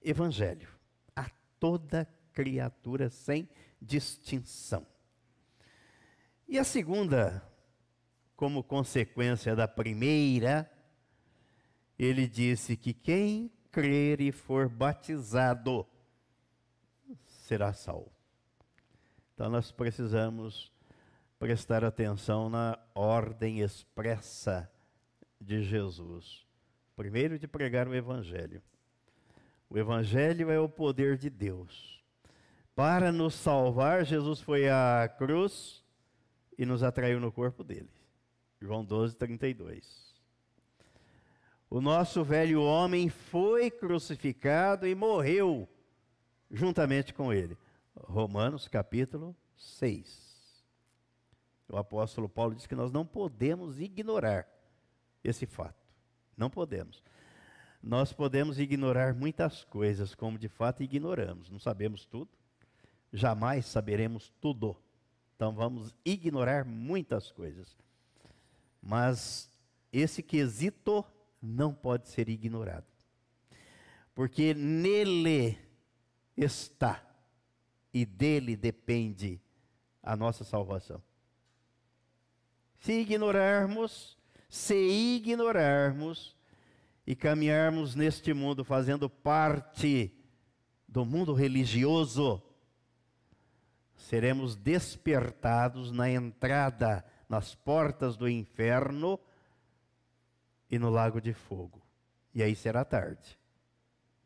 Evangelho 0.03 0.69
a 1.15 1.31
toda 1.59 2.07
criatura 2.33 3.11
sem 3.11 3.49
distinção. 3.81 4.87
E 6.49 6.59
a 6.59 6.65
segunda, 6.65 7.43
como 8.37 8.63
consequência 8.63 9.57
da 9.57 9.67
primeira, 9.67 10.71
ele 11.99 12.27
disse 12.27 12.77
que 12.77 12.93
quem 12.93 13.51
crer 13.71 14.21
e 14.21 14.31
for 14.31 14.69
batizado 14.69 15.87
será 17.27 17.73
salvo. 17.73 18.22
Então 19.35 19.49
nós 19.51 19.73
precisamos 19.73 20.71
prestar 21.39 21.85
atenção 21.85 22.49
na 22.49 22.79
ordem 22.95 23.61
expressa 23.61 24.71
de 25.41 25.63
Jesus. 25.63 26.47
Primeiro, 26.95 27.39
de 27.39 27.49
pregar 27.49 27.89
o 27.89 27.95
Evangelho. 27.95 28.63
O 29.69 29.79
Evangelho 29.79 30.51
é 30.51 30.61
o 30.61 30.69
poder 30.69 31.17
de 31.17 31.29
Deus. 31.31 32.01
Para 32.75 33.11
nos 33.11 33.35
salvar, 33.35 34.05
Jesus 34.05 34.41
foi 34.41 34.69
à 34.69 35.13
cruz 35.19 35.83
e 36.59 36.65
nos 36.65 36.83
atraiu 36.83 37.19
no 37.19 37.33
corpo 37.33 37.65
dele. 37.65 37.91
João 38.61 38.85
12, 38.85 39.17
32. 39.17 40.13
O 41.69 41.81
nosso 41.81 42.23
velho 42.23 42.63
homem 42.63 43.09
foi 43.09 43.71
crucificado 43.71 44.87
e 44.87 44.95
morreu 44.95 45.69
juntamente 46.51 47.15
com 47.15 47.33
ele. 47.33 47.57
Romanos 47.95 48.69
capítulo 48.69 49.37
6. 49.57 50.65
O 51.69 51.77
apóstolo 51.77 52.29
Paulo 52.29 52.55
diz 52.55 52.67
que 52.67 52.75
nós 52.75 52.91
não 52.91 53.07
podemos 53.07 53.81
ignorar 53.81 54.47
esse 55.23 55.47
fato. 55.47 55.81
Não 56.37 56.51
podemos. 56.51 57.03
Nós 57.83 58.13
podemos 58.13 58.59
ignorar 58.59 59.15
muitas 59.15 59.65
coisas, 59.65 60.15
como 60.15 60.39
de 60.39 60.49
fato 60.49 60.83
ignoramos. 60.83 61.51
Não 61.51 61.59
sabemos 61.59 62.05
tudo, 62.05 62.31
jamais 63.13 63.67
saberemos 63.67 64.33
tudo. 64.41 64.77
Então 65.35 65.55
vamos 65.55 65.95
ignorar 66.05 66.65
muitas 66.65 67.31
coisas. 67.33 67.77
Mas 68.81 69.51
esse 69.93 70.23
quesito 70.23 71.05
não 71.41 71.75
pode 71.75 72.09
ser 72.09 72.29
ignorado. 72.29 72.87
Porque 74.15 74.55
nele 74.55 75.59
está 76.37 77.12
e 77.93 78.05
dele 78.05 78.57
depende 78.57 79.41
a 80.03 80.17
nossa 80.17 80.45
salvação. 80.45 81.03
Se 82.79 82.93
ignorarmos, 82.93 84.19
se 84.49 84.75
ignorarmos 84.75 86.37
e 87.07 87.15
caminharmos 87.15 87.95
neste 87.95 88.33
mundo 88.33 88.65
fazendo 88.65 89.09
parte 89.09 90.13
do 90.89 91.05
mundo 91.05 91.33
religioso, 91.33 92.43
seremos 93.95 94.57
despertados 94.57 95.93
na 95.93 96.11
entrada, 96.11 97.05
nas 97.29 97.55
portas 97.55 98.17
do 98.17 98.29
inferno 98.29 99.19
e 100.71 100.79
no 100.79 100.91
lago 100.91 101.21
de 101.21 101.33
fogo. 101.33 101.81
E 102.35 102.43
aí 102.43 102.57
será 102.57 102.85
tarde. 102.85 103.39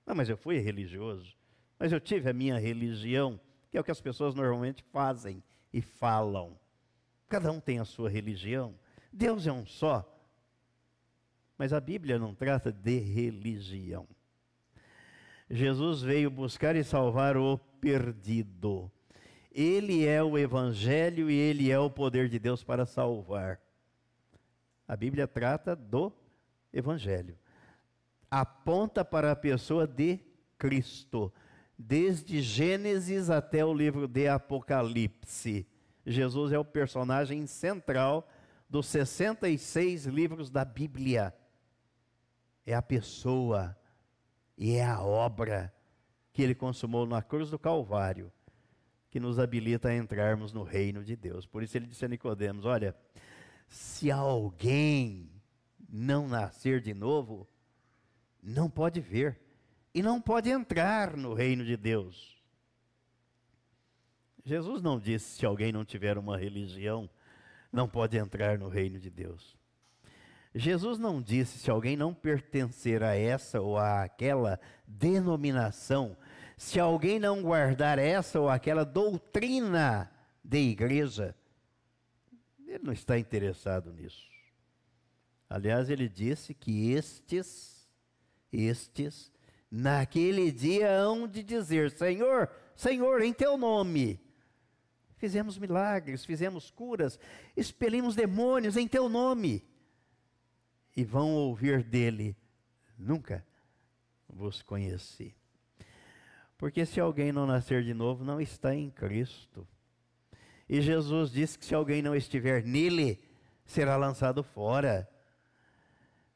Ah, 0.07 0.15
mas 0.15 0.29
eu 0.29 0.37
fui 0.37 0.59
religioso, 0.59 1.37
mas 1.79 1.93
eu 1.93 2.01
tive 2.01 2.31
a 2.31 2.33
minha 2.33 2.59
religião, 2.59 3.39
que 3.71 3.77
é 3.77 3.81
o 3.81 3.85
que 3.85 3.91
as 3.91 4.01
pessoas 4.01 4.35
normalmente 4.35 4.83
fazem 4.93 5.43
e 5.73 5.81
falam. 5.81 6.59
Cada 7.29 7.51
um 7.51 7.61
tem 7.61 7.79
a 7.79 7.85
sua 7.85 8.09
religião. 8.09 8.75
Deus 9.13 9.47
é 9.47 9.53
um 9.53 9.67
só. 9.67 10.13
Mas 11.59 11.73
a 11.73 11.81
Bíblia 11.81 12.19
não 12.19 12.35
trata 12.35 12.71
de 12.71 12.99
religião. 12.99 14.07
Jesus 15.49 16.03
veio 16.03 16.31
buscar 16.31 16.77
e 16.77 16.85
salvar 16.85 17.37
o 17.37 17.57
perdido. 17.81 18.91
Ele 19.53 20.05
é 20.07 20.23
o 20.23 20.37
Evangelho 20.37 21.31
e 21.31 21.35
ele 21.35 21.71
é 21.71 21.79
o 21.79 21.89
poder 21.89 22.29
de 22.29 22.39
Deus 22.39 22.63
para 22.63 22.85
salvar. 22.85 23.61
A 24.87 24.97
Bíblia 24.97 25.27
trata 25.27 25.75
do 25.75 26.13
Evangelho. 26.73 27.39
Aponta 28.31 29.05
para 29.05 29.33
a 29.33 29.37
pessoa 29.37 29.87
de 29.87 30.21
Cristo, 30.59 31.33
desde 31.79 32.41
Gênesis 32.41 33.31
até 33.31 33.65
o 33.65 33.75
livro 33.75 34.09
de 34.09 34.29
Apocalipse. 34.29 35.67
Jesus 36.05 36.53
é 36.53 36.59
o 36.59 36.65
personagem 36.65 37.47
central 37.47 38.29
dos 38.69 38.87
66 38.87 40.07
livros 40.07 40.51
da 40.51 40.65
Bíblia. 40.65 41.35
É 42.65 42.75
a 42.75 42.83
pessoa 42.83 43.77
e 44.57 44.73
é 44.73 44.85
a 44.85 45.01
obra 45.01 45.73
que 46.33 46.43
ele 46.43 46.55
consumou 46.55 47.07
na 47.07 47.23
cruz 47.23 47.51
do 47.51 47.59
Calvário 47.59 48.33
que 49.17 49.21
nos 49.21 49.39
habilita 49.39 49.89
a 49.89 49.97
entrarmos 49.97 50.53
no 50.53 50.63
reino 50.63 51.03
de 51.03 51.17
Deus. 51.17 51.47
Por 51.47 51.63
isso 51.63 51.77
ele 51.77 51.87
disse 51.87 52.05
a 52.05 52.09
Nicodemos: 52.09 52.67
Olha, 52.67 52.95
se 53.67 54.11
alguém 54.11 55.31
não 55.89 56.29
nascer 56.29 56.81
de 56.83 56.93
novo, 56.93 57.49
não 58.43 58.69
pode 58.69 59.01
ver 59.01 59.41
e 59.97 60.03
não 60.03 60.21
pode 60.21 60.51
entrar 60.51 61.17
no 61.17 61.33
reino 61.33 61.65
de 61.65 61.75
Deus. 61.75 62.37
Jesus 64.45 64.83
não 64.83 65.01
disse 65.01 65.39
se 65.39 65.47
alguém 65.47 65.73
não 65.73 65.87
tiver 65.87 66.19
uma 66.19 66.37
religião, 66.37 67.09
não 67.73 67.89
pode 67.89 68.19
entrar 68.19 68.59
no 68.59 68.69
reino 68.69 69.01
de 69.01 69.09
Deus. 69.09 69.57
Jesus 70.55 70.99
não 70.99 71.23
disse 71.23 71.59
se 71.59 71.71
alguém 71.71 71.97
não 71.97 72.13
pertencer 72.13 73.03
a 73.03 73.17
essa 73.17 73.59
ou 73.59 73.79
a 73.79 74.03
aquela 74.03 74.61
denominação, 74.87 76.15
se 76.59 76.79
alguém 76.79 77.19
não 77.19 77.41
guardar 77.41 77.99
essa 77.99 78.39
ou 78.39 78.51
aquela 78.51 78.85
doutrina 78.85 80.13
de 80.45 80.59
igreja, 80.59 81.35
ele 82.67 82.85
não 82.85 82.93
está 82.93 83.19
interessado 83.19 83.95
nisso. 83.95 84.29
Aliás, 85.49 85.89
ele 85.89 86.07
disse 86.07 86.53
que 86.53 86.93
estes, 86.93 87.89
estes, 88.53 89.33
naquele 89.71 90.51
dia 90.51 90.91
hão 90.91 91.27
de 91.27 91.43
dizer: 91.43 91.91
Senhor, 91.91 92.51
Senhor, 92.75 93.23
em 93.23 93.33
teu 93.33 93.57
nome. 93.57 94.21
Fizemos 95.17 95.57
milagres, 95.59 96.25
fizemos 96.25 96.71
curas, 96.71 97.19
expelimos 97.57 98.15
demônios 98.15 98.77
em 98.77 98.87
teu 98.87 99.09
nome. 99.09 99.65
E 100.97 101.05
vão 101.05 101.35
ouvir 101.35 101.83
dele: 101.83 102.37
Nunca 102.99 103.45
vos 104.29 104.63
conheci. 104.63 105.35
Porque 106.59 106.87
se 106.87 107.01
alguém 107.01 107.33
não 107.33 107.47
nascer 107.47 107.83
de 107.83 107.93
novo, 107.93 108.25
não 108.25 108.41
está 108.41 108.75
em 108.75 108.91
Cristo. 108.91 109.67
E 110.69 110.81
Jesus 110.81 111.31
disse 111.31 111.59
que 111.59 111.65
se 111.65 111.75
alguém 111.75 112.03
não 112.03 112.15
estiver 112.15 112.65
nele, 112.65 113.23
será 113.65 113.97
lançado 113.97 114.43
fora. 114.43 115.09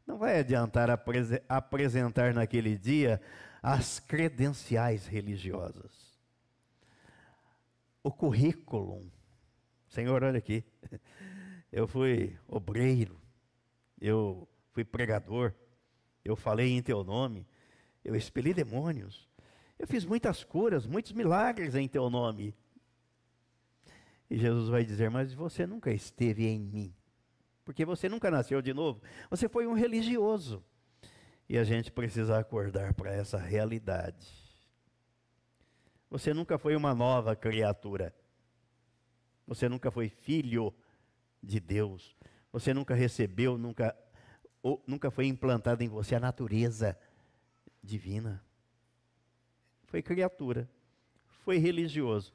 Não 0.07 0.19
vai 0.19 0.39
adiantar 0.39 0.91
apres 0.91 1.29
apresentar 1.49 2.35
naquele 2.35 2.77
dia 2.77 3.21
as 3.63 4.01
credenciais 4.01 5.07
religiosas. 5.07 5.93
O 8.03 8.11
currículo. 8.11 9.11
Senhor, 9.89 10.23
olha 10.23 10.39
aqui. 10.39 10.65
Eu 11.73 11.87
fui 11.87 12.37
obreiro, 12.49 13.21
eu 14.01 14.49
fui 14.73 14.85
pregador, 14.85 15.55
eu 16.25 16.35
falei 16.35 16.73
em 16.73 16.83
teu 16.83 17.05
nome, 17.05 17.47
eu 18.05 18.17
expeli 18.17 18.53
demônios, 18.53 19.29
eu 19.79 19.87
fiz 19.87 20.05
muitas 20.05 20.43
curas, 20.43 20.85
muitos 20.85 21.13
milagres 21.13 21.77
em 21.77 21.87
teu 21.87 22.11
nome. 22.11 22.57
E 24.29 24.37
Jesus 24.37 24.69
vai 24.69 24.85
dizer: 24.85 25.11
Mas 25.11 25.33
você 25.33 25.65
nunca 25.65 25.93
esteve 25.93 26.45
em 26.45 26.59
mim, 26.59 26.95
porque 27.71 27.85
você 27.85 28.09
nunca 28.09 28.33
nasceu 28.33 28.61
de 28.61 28.75
novo, 28.75 29.01
você 29.31 29.49
foi 29.49 29.65
um 29.65 29.75
religioso. 29.75 30.61
E 31.49 31.57
a 31.57 31.63
gente 31.63 31.93
precisa 31.93 32.37
acordar 32.37 32.95
para 32.95 33.13
essa 33.13 33.39
realidade. 33.39 34.27
Você 36.11 36.35
nunca 36.35 36.59
foi 36.59 36.75
uma 36.75 36.93
nova 36.93 37.37
criatura. 37.37 38.13
Você 39.47 39.69
nunca 39.69 39.89
foi 39.89 40.09
filho 40.09 40.75
de 41.41 41.61
Deus. 41.61 42.17
Você 42.53 42.75
nunca 42.75 42.93
recebeu, 42.93 43.57
nunca, 43.57 43.97
ou, 44.61 44.83
nunca 44.85 45.09
foi 45.09 45.27
implantada 45.27 45.85
em 45.85 45.89
você 45.89 46.17
a 46.17 46.21
natureza 46.21 46.99
divina. 47.81 48.45
Foi 49.85 50.03
criatura. 50.03 50.69
Foi 51.45 51.57
religioso. 51.59 52.33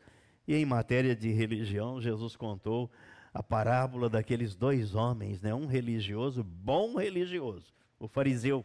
E 0.47 0.55
em 0.55 0.63
matéria 0.63 1.13
de 1.13 1.29
religião, 1.31 1.99
Jesus 1.99 2.37
contou 2.37 2.89
a 3.35 3.43
parábola 3.43 4.09
daqueles 4.09 4.55
dois 4.55 4.95
homens, 4.95 5.41
né? 5.41 5.53
um 5.53 5.65
religioso, 5.65 6.41
bom 6.41 6.95
religioso, 6.95 7.73
o 7.99 8.07
fariseu, 8.07 8.63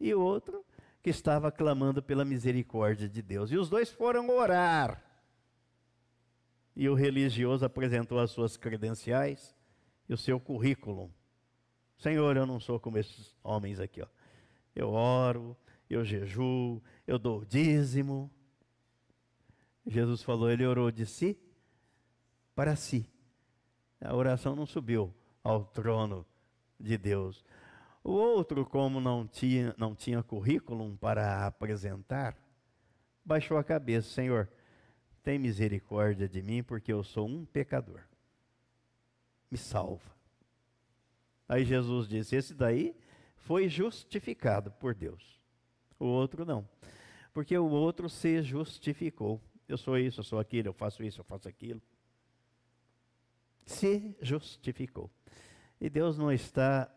e 0.00 0.12
outro 0.12 0.66
que 1.00 1.08
estava 1.08 1.52
clamando 1.52 2.02
pela 2.02 2.24
misericórdia 2.24 3.08
de 3.08 3.22
Deus. 3.22 3.52
E 3.52 3.56
os 3.56 3.70
dois 3.70 3.88
foram 3.88 4.28
orar. 4.28 5.00
E 6.74 6.88
o 6.88 6.94
religioso 6.94 7.64
apresentou 7.64 8.18
as 8.18 8.32
suas 8.32 8.56
credenciais 8.56 9.54
e 10.08 10.12
o 10.12 10.18
seu 10.18 10.40
currículo. 10.40 11.08
Senhor, 11.96 12.36
eu 12.36 12.44
não 12.44 12.58
sou 12.58 12.80
como 12.80 12.98
esses 12.98 13.36
homens 13.40 13.78
aqui, 13.78 14.02
ó. 14.02 14.08
Eu 14.74 14.90
oro, 14.90 15.56
eu 15.88 16.04
jejuo, 16.04 16.82
eu 17.06 17.20
dou 17.20 17.44
dízimo. 17.44 18.28
Jesus 19.86 20.24
falou, 20.24 20.50
ele 20.50 20.66
orou 20.66 20.90
de 20.90 21.06
si 21.06 21.38
para 22.52 22.74
si. 22.74 23.08
A 24.00 24.14
oração 24.14 24.54
não 24.54 24.66
subiu 24.66 25.14
ao 25.42 25.64
trono 25.64 26.26
de 26.78 26.98
Deus. 26.98 27.44
O 28.04 28.12
outro, 28.12 28.64
como 28.64 29.00
não 29.00 29.26
tinha, 29.26 29.74
não 29.76 29.94
tinha 29.94 30.22
currículo 30.22 30.96
para 30.98 31.46
apresentar, 31.46 32.36
baixou 33.24 33.56
a 33.56 33.64
cabeça: 33.64 34.08
Senhor, 34.08 34.48
tem 35.22 35.38
misericórdia 35.38 36.28
de 36.28 36.40
mim, 36.42 36.62
porque 36.62 36.92
eu 36.92 37.02
sou 37.02 37.26
um 37.26 37.44
pecador. 37.44 38.02
Me 39.50 39.58
salva. 39.58 40.14
Aí 41.48 41.64
Jesus 41.64 42.06
disse: 42.06 42.36
Esse 42.36 42.54
daí 42.54 42.94
foi 43.36 43.68
justificado 43.68 44.70
por 44.72 44.94
Deus. 44.94 45.40
O 45.98 46.06
outro 46.06 46.44
não. 46.44 46.68
Porque 47.32 47.56
o 47.56 47.68
outro 47.68 48.08
se 48.08 48.42
justificou. 48.42 49.40
Eu 49.68 49.76
sou 49.76 49.98
isso, 49.98 50.20
eu 50.20 50.24
sou 50.24 50.38
aquilo, 50.38 50.68
eu 50.68 50.72
faço 50.72 51.02
isso, 51.02 51.20
eu 51.20 51.24
faço 51.24 51.48
aquilo. 51.48 51.82
Se 53.66 54.16
justificou. 54.22 55.10
E 55.80 55.90
Deus 55.90 56.16
não 56.16 56.32
está 56.32 56.90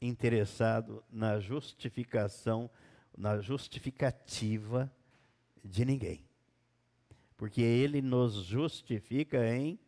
interessado 0.00 1.04
na 1.10 1.40
justificação, 1.40 2.70
na 3.16 3.40
justificativa 3.40 4.90
de 5.62 5.84
ninguém. 5.84 6.24
Porque 7.36 7.60
ele 7.60 8.00
nos 8.00 8.34
justifica 8.44 9.46
em 9.54 9.78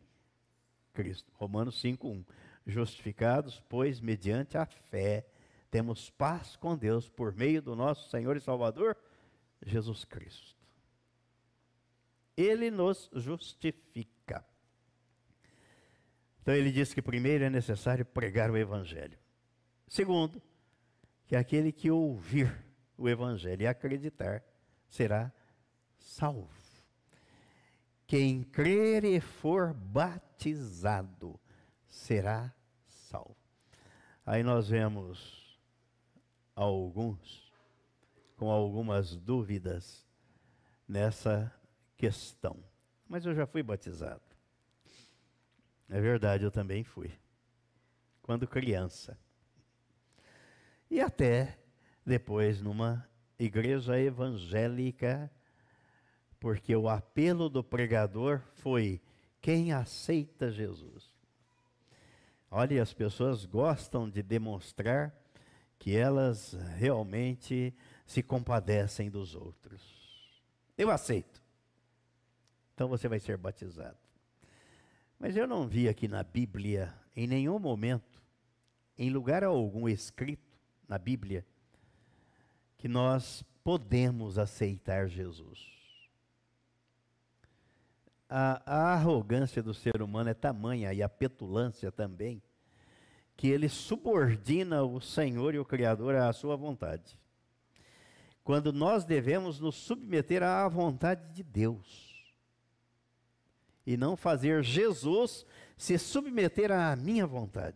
Cristo. 0.93 1.31
Romanos 1.35 1.81
5:1. 1.81 2.23
Justificados, 2.67 3.63
pois 3.67 3.99
mediante 3.99 4.57
a 4.57 4.65
fé 4.65 5.25
temos 5.71 6.09
paz 6.09 6.55
com 6.55 6.77
Deus 6.77 7.09
por 7.09 7.33
meio 7.33 7.61
do 7.61 7.75
nosso 7.75 8.09
Senhor 8.09 8.35
e 8.35 8.41
Salvador 8.41 8.97
Jesus 9.65 10.03
Cristo. 10.03 10.55
Ele 12.35 12.69
nos 12.69 13.09
justifica. 13.13 14.18
Então 16.41 16.53
ele 16.53 16.71
diz 16.71 16.93
que 16.93 17.01
primeiro 17.01 17.43
é 17.43 17.49
necessário 17.49 18.05
pregar 18.05 18.49
o 18.49 18.57
evangelho. 18.57 19.17
Segundo, 19.87 20.41
que 21.29 21.35
aquele 21.35 21.71
que 21.71 21.91
ouvir 21.91 22.51
o 22.97 23.07
Evangelho 23.07 23.61
e 23.63 23.67
acreditar 23.67 24.43
será 24.87 25.31
salvo. 25.97 26.49
Quem 28.05 28.43
crer 28.43 29.03
e 29.03 29.19
for 29.19 29.73
batizado 29.73 31.39
será 31.87 32.51
salvo. 32.87 33.37
Aí 34.25 34.41
nós 34.41 34.69
vemos 34.69 35.59
alguns 36.55 37.53
com 38.35 38.49
algumas 38.49 39.15
dúvidas 39.15 40.03
nessa 40.87 41.53
questão. 41.95 42.57
Mas 43.07 43.25
eu 43.25 43.35
já 43.35 43.45
fui 43.45 43.61
batizado. 43.61 44.28
É 45.89 45.99
verdade, 45.99 46.43
eu 46.43 46.51
também 46.51 46.83
fui. 46.83 47.11
Quando 48.21 48.47
criança 48.47 49.17
e 50.89 50.99
até 50.99 51.57
depois 52.05 52.61
numa 52.61 53.07
igreja 53.37 53.99
evangélica, 53.99 55.31
porque 56.39 56.75
o 56.75 56.89
apelo 56.89 57.49
do 57.49 57.63
pregador 57.63 58.41
foi: 58.55 59.01
quem 59.41 59.71
aceita 59.71 60.51
Jesus? 60.51 61.13
Olha, 62.49 62.81
as 62.81 62.93
pessoas 62.93 63.45
gostam 63.45 64.09
de 64.09 64.23
demonstrar 64.23 65.13
que 65.77 65.95
elas 65.95 66.53
realmente 66.77 67.73
se 68.05 68.23
compadecem 68.23 69.09
dos 69.09 69.35
outros. 69.35 69.81
Eu 70.75 70.89
aceito. 70.89 71.43
Então 72.73 72.87
você 72.87 73.07
vai 73.07 73.19
ser 73.19 73.37
batizado. 73.37 74.08
Mas 75.19 75.35
eu 75.35 75.45
não 75.45 75.67
vi 75.67 75.89
aqui 75.89 76.07
na 76.07 76.23
Bíblia, 76.23 76.93
em 77.13 77.27
nenhum 77.27 77.59
momento, 77.59 78.23
em 78.97 79.09
lugar 79.09 79.43
algum 79.43 79.89
escrito, 79.89 80.57
na 80.87 80.97
Bíblia 80.97 81.45
que 82.77 82.87
nós 82.87 83.43
podemos 83.61 84.39
aceitar 84.39 85.09
Jesus. 85.09 85.59
A, 88.29 88.61
a, 88.65 88.93
arrogância 88.93 89.61
do 89.61 89.73
ser 89.73 90.01
humano 90.01 90.29
é 90.29 90.33
tamanha 90.33 90.93
e 90.93 91.03
a 91.03 91.09
petulância 91.09 91.91
também, 91.91 92.41
que 93.35 93.47
ele 93.47 93.67
subordina 93.67 94.83
o 94.83 95.01
Senhor 95.01 95.53
e 95.53 95.59
o 95.59 95.65
Criador 95.65 96.15
à 96.15 96.31
sua 96.31 96.55
vontade. 96.55 97.19
Quando 98.43 98.71
nós 98.71 99.03
devemos 99.03 99.59
nos 99.59 99.75
submeter 99.75 100.43
à 100.43 100.67
vontade 100.69 101.33
de 101.33 101.43
Deus 101.43 102.08
e 103.89 103.97
não 103.97 104.15
fazer 104.15 104.63
Jesus 104.63 105.43
se 105.75 105.97
submeter 105.97 106.71
à 106.71 106.95
minha 106.95 107.25
vontade. 107.25 107.75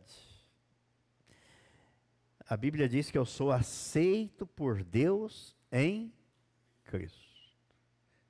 A 2.48 2.56
Bíblia 2.56 2.88
diz 2.88 3.10
que 3.10 3.18
eu 3.18 3.26
sou 3.26 3.52
aceito 3.52 4.46
por 4.46 4.84
Deus 4.84 5.56
em 5.72 6.14
Cristo. 6.84 7.28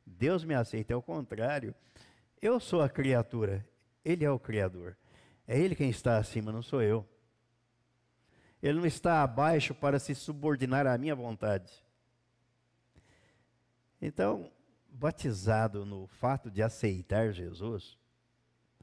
Deus 0.06 0.46
me 0.46 0.54
aceita, 0.54 0.94
é 0.94 0.96
o 0.96 1.02
contrário. 1.02 1.76
Eu 2.42 2.58
sou 2.58 2.82
a 2.82 2.88
criatura, 2.88 3.68
Ele 4.06 4.24
é 4.24 4.32
o 4.32 4.40
Criador. 4.40 4.96
É 5.46 5.60
Ele 5.60 5.76
quem 5.76 5.90
está 5.90 6.18
acima, 6.18 6.54
não 6.54 6.62
sou 6.62 6.82
eu. 6.82 7.06
Ele 8.62 8.80
não 8.80 8.86
está 8.86 9.22
abaixo 9.22 9.76
para 9.76 10.00
se 10.00 10.16
subordinar 10.16 10.88
à 10.88 10.98
minha 10.98 11.16
vontade. 11.16 11.84
Então, 14.02 14.50
batizado 14.94 15.86
no 15.86 16.08
fato 16.08 16.50
de 16.50 16.62
aceitar 16.62 17.34
Jesus, 17.34 17.98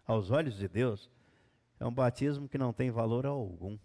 aos 0.06 0.30
olhos 0.30 0.56
de 0.56 0.68
Deus, 0.68 1.10
é 1.78 1.86
um 1.86 1.92
batismo 1.92 2.48
que 2.48 2.58
não 2.58 2.72
tem 2.72 2.90
valor 2.90 3.24
algum 3.24 3.78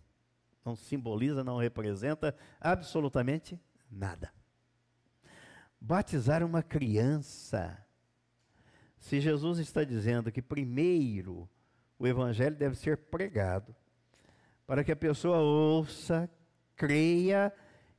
não 0.65 0.75
simboliza, 0.75 1.43
não 1.43 1.59
representa 1.59 2.35
absolutamente 2.59 3.59
nada. 3.89 4.33
Batizar 5.79 6.43
uma 6.43 6.63
criança. 6.63 7.77
Se 8.97 9.21
Jesus 9.21 9.59
está 9.59 9.83
dizendo 9.83 10.31
que 10.31 10.41
primeiro 10.41 11.47
o 11.99 12.07
evangelho 12.07 12.55
deve 12.55 12.75
ser 12.75 12.97
pregado, 12.97 13.75
para 14.65 14.83
que 14.83 14.91
a 14.91 14.95
pessoa 14.95 15.38
ouça, 15.38 16.27
creia 16.75 17.53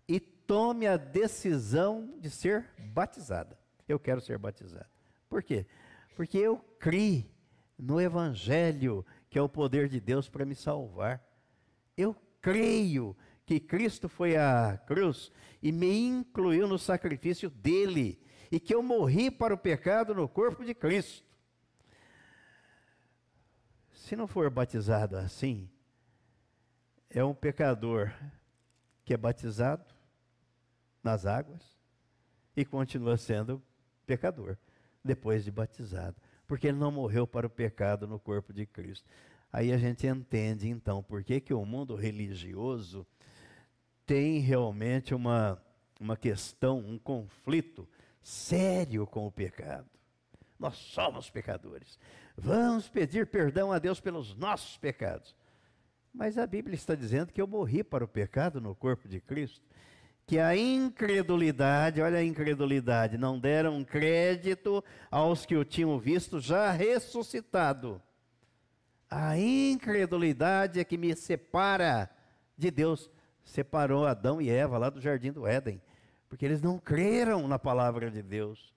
e 0.08 0.18
tome 0.18 0.88
a 0.88 0.96
decisão 0.96 2.18
de 2.18 2.28
ser 2.28 2.68
batizada. 2.92 3.55
Eu 3.88 3.98
quero 3.98 4.20
ser 4.20 4.38
batizado. 4.38 4.88
Por 5.28 5.42
quê? 5.42 5.66
Porque 6.14 6.38
eu 6.38 6.58
criei 6.78 7.30
no 7.78 8.00
evangelho, 8.00 9.04
que 9.28 9.38
é 9.38 9.42
o 9.42 9.48
poder 9.48 9.88
de 9.88 10.00
Deus 10.00 10.28
para 10.28 10.44
me 10.44 10.54
salvar. 10.54 11.22
Eu 11.96 12.16
creio 12.40 13.16
que 13.44 13.60
Cristo 13.60 14.08
foi 14.08 14.36
à 14.36 14.80
cruz 14.86 15.30
e 15.62 15.70
me 15.70 15.98
incluiu 15.98 16.66
no 16.66 16.78
sacrifício 16.78 17.50
dele 17.50 18.20
e 18.50 18.58
que 18.58 18.74
eu 18.74 18.82
morri 18.82 19.30
para 19.30 19.54
o 19.54 19.58
pecado 19.58 20.14
no 20.14 20.28
corpo 20.28 20.64
de 20.64 20.74
Cristo. 20.74 21.24
Se 23.92 24.14
não 24.14 24.26
for 24.26 24.48
batizado 24.50 25.16
assim, 25.16 25.68
é 27.10 27.24
um 27.24 27.34
pecador 27.34 28.12
que 29.04 29.14
é 29.14 29.16
batizado 29.16 29.84
nas 31.02 31.24
águas, 31.24 31.76
e 32.56 32.64
continua 32.64 33.16
sendo 33.16 33.62
pecador 34.06 34.56
depois 35.04 35.44
de 35.44 35.50
batizado, 35.50 36.16
porque 36.46 36.68
ele 36.68 36.78
não 36.78 36.90
morreu 36.90 37.26
para 37.26 37.46
o 37.46 37.50
pecado 37.50 38.06
no 38.06 38.18
corpo 38.18 38.52
de 38.52 38.66
Cristo. 38.66 39.08
Aí 39.52 39.72
a 39.72 39.78
gente 39.78 40.06
entende 40.06 40.68
então 40.68 41.02
por 41.02 41.22
que, 41.22 41.40
que 41.40 41.54
o 41.54 41.64
mundo 41.64 41.94
religioso 41.94 43.06
tem 44.04 44.38
realmente 44.38 45.14
uma, 45.14 45.60
uma 46.00 46.16
questão, 46.16 46.78
um 46.78 46.98
conflito 46.98 47.88
sério 48.22 49.06
com 49.06 49.26
o 49.26 49.32
pecado. 49.32 49.88
Nós 50.58 50.76
somos 50.76 51.28
pecadores. 51.28 51.98
Vamos 52.36 52.88
pedir 52.88 53.26
perdão 53.26 53.72
a 53.72 53.78
Deus 53.78 54.00
pelos 54.00 54.34
nossos 54.34 54.76
pecados. 54.76 55.34
Mas 56.12 56.38
a 56.38 56.46
Bíblia 56.46 56.74
está 56.74 56.94
dizendo 56.94 57.32
que 57.32 57.40
eu 57.40 57.46
morri 57.46 57.84
para 57.84 58.04
o 58.04 58.08
pecado 58.08 58.60
no 58.60 58.74
corpo 58.74 59.06
de 59.06 59.20
Cristo. 59.20 59.60
Que 60.26 60.40
a 60.40 60.56
incredulidade, 60.56 62.02
olha 62.02 62.18
a 62.18 62.24
incredulidade, 62.24 63.16
não 63.16 63.38
deram 63.38 63.84
crédito 63.84 64.82
aos 65.10 65.46
que 65.46 65.56
o 65.56 65.64
tinham 65.64 65.98
visto 65.98 66.40
já 66.40 66.70
ressuscitado. 66.72 68.02
A 69.08 69.38
incredulidade 69.38 70.80
é 70.80 70.84
que 70.84 70.98
me 70.98 71.14
separa 71.14 72.10
de 72.58 72.70
Deus. 72.70 73.10
Separou 73.44 74.04
Adão 74.04 74.42
e 74.42 74.50
Eva 74.50 74.76
lá 74.76 74.90
do 74.90 75.00
jardim 75.00 75.30
do 75.30 75.46
Éden, 75.46 75.80
porque 76.28 76.44
eles 76.44 76.60
não 76.60 76.78
creram 76.78 77.46
na 77.46 77.58
palavra 77.58 78.10
de 78.10 78.20
Deus. 78.20 78.74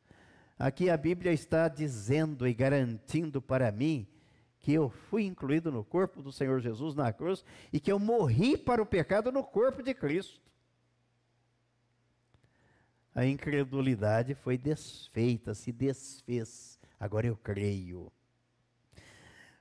Aqui 0.59 0.89
a 0.89 0.97
Bíblia 0.97 1.31
está 1.31 1.67
dizendo 1.67 2.47
e 2.47 2.53
garantindo 2.53 3.41
para 3.41 3.71
mim 3.71 4.05
que 4.59 4.73
eu 4.73 4.89
fui 4.89 5.23
incluído 5.23 5.71
no 5.71 5.83
corpo 5.83 6.21
do 6.21 6.31
Senhor 6.31 6.59
Jesus 6.59 6.93
na 6.93 7.11
cruz 7.11 7.43
e 7.73 7.79
que 7.79 7.91
eu 7.91 7.97
morri 7.97 8.57
para 8.57 8.81
o 8.81 8.85
pecado 8.85 9.31
no 9.31 9.43
corpo 9.43 9.81
de 9.81 9.93
Cristo. 9.93 10.48
A 13.13 13.25
incredulidade 13.25 14.35
foi 14.35 14.57
desfeita, 14.57 15.53
se 15.53 15.71
desfez. 15.71 16.79
Agora 16.99 17.27
eu 17.27 17.35
creio. 17.35 18.11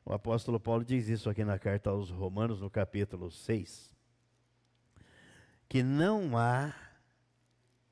O 0.04 0.12
apóstolo 0.12 0.58
Paulo 0.58 0.84
diz 0.84 1.08
isso 1.08 1.28
aqui 1.28 1.44
na 1.44 1.58
carta 1.58 1.90
aos 1.90 2.10
Romanos, 2.10 2.60
no 2.60 2.70
capítulo 2.70 3.30
6, 3.30 3.94
que 5.68 5.82
não 5.82 6.36
há 6.36 6.74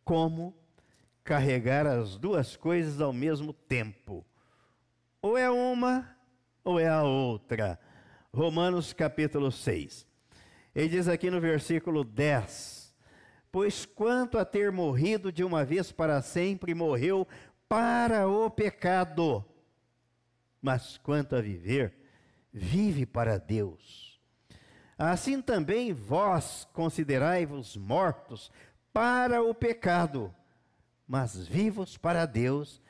como 0.02 0.56
carregar 1.22 1.86
as 1.86 2.16
duas 2.16 2.56
coisas 2.56 3.00
ao 3.00 3.12
mesmo 3.12 3.52
tempo. 3.52 4.24
Ou 5.20 5.36
é 5.36 5.50
uma, 5.50 6.16
ou 6.64 6.80
é 6.80 6.88
a 6.88 7.02
outra. 7.02 7.78
Romanos 8.32 8.92
capítulo 8.92 9.50
6. 9.50 10.06
Ele 10.74 10.88
diz 10.88 11.08
aqui 11.08 11.30
no 11.30 11.40
versículo 11.40 12.04
10: 12.04 12.85
Pois 13.56 13.86
quanto 13.86 14.36
a 14.36 14.44
ter 14.44 14.70
morrido 14.70 15.32
de 15.32 15.42
uma 15.42 15.64
vez 15.64 15.90
para 15.90 16.20
sempre, 16.20 16.74
morreu 16.74 17.26
para 17.66 18.28
o 18.28 18.50
pecado, 18.50 19.42
mas 20.60 20.98
quanto 20.98 21.34
a 21.34 21.40
viver, 21.40 21.94
vive 22.52 23.06
para 23.06 23.38
Deus. 23.38 24.20
Assim 24.98 25.40
também 25.40 25.94
vós 25.94 26.68
considerai-vos 26.74 27.78
mortos 27.78 28.52
para 28.92 29.42
o 29.42 29.54
pecado 29.54 30.30
mas 31.08 31.46
vivos 31.46 31.96
para 31.96 32.26
Deus 32.26 32.82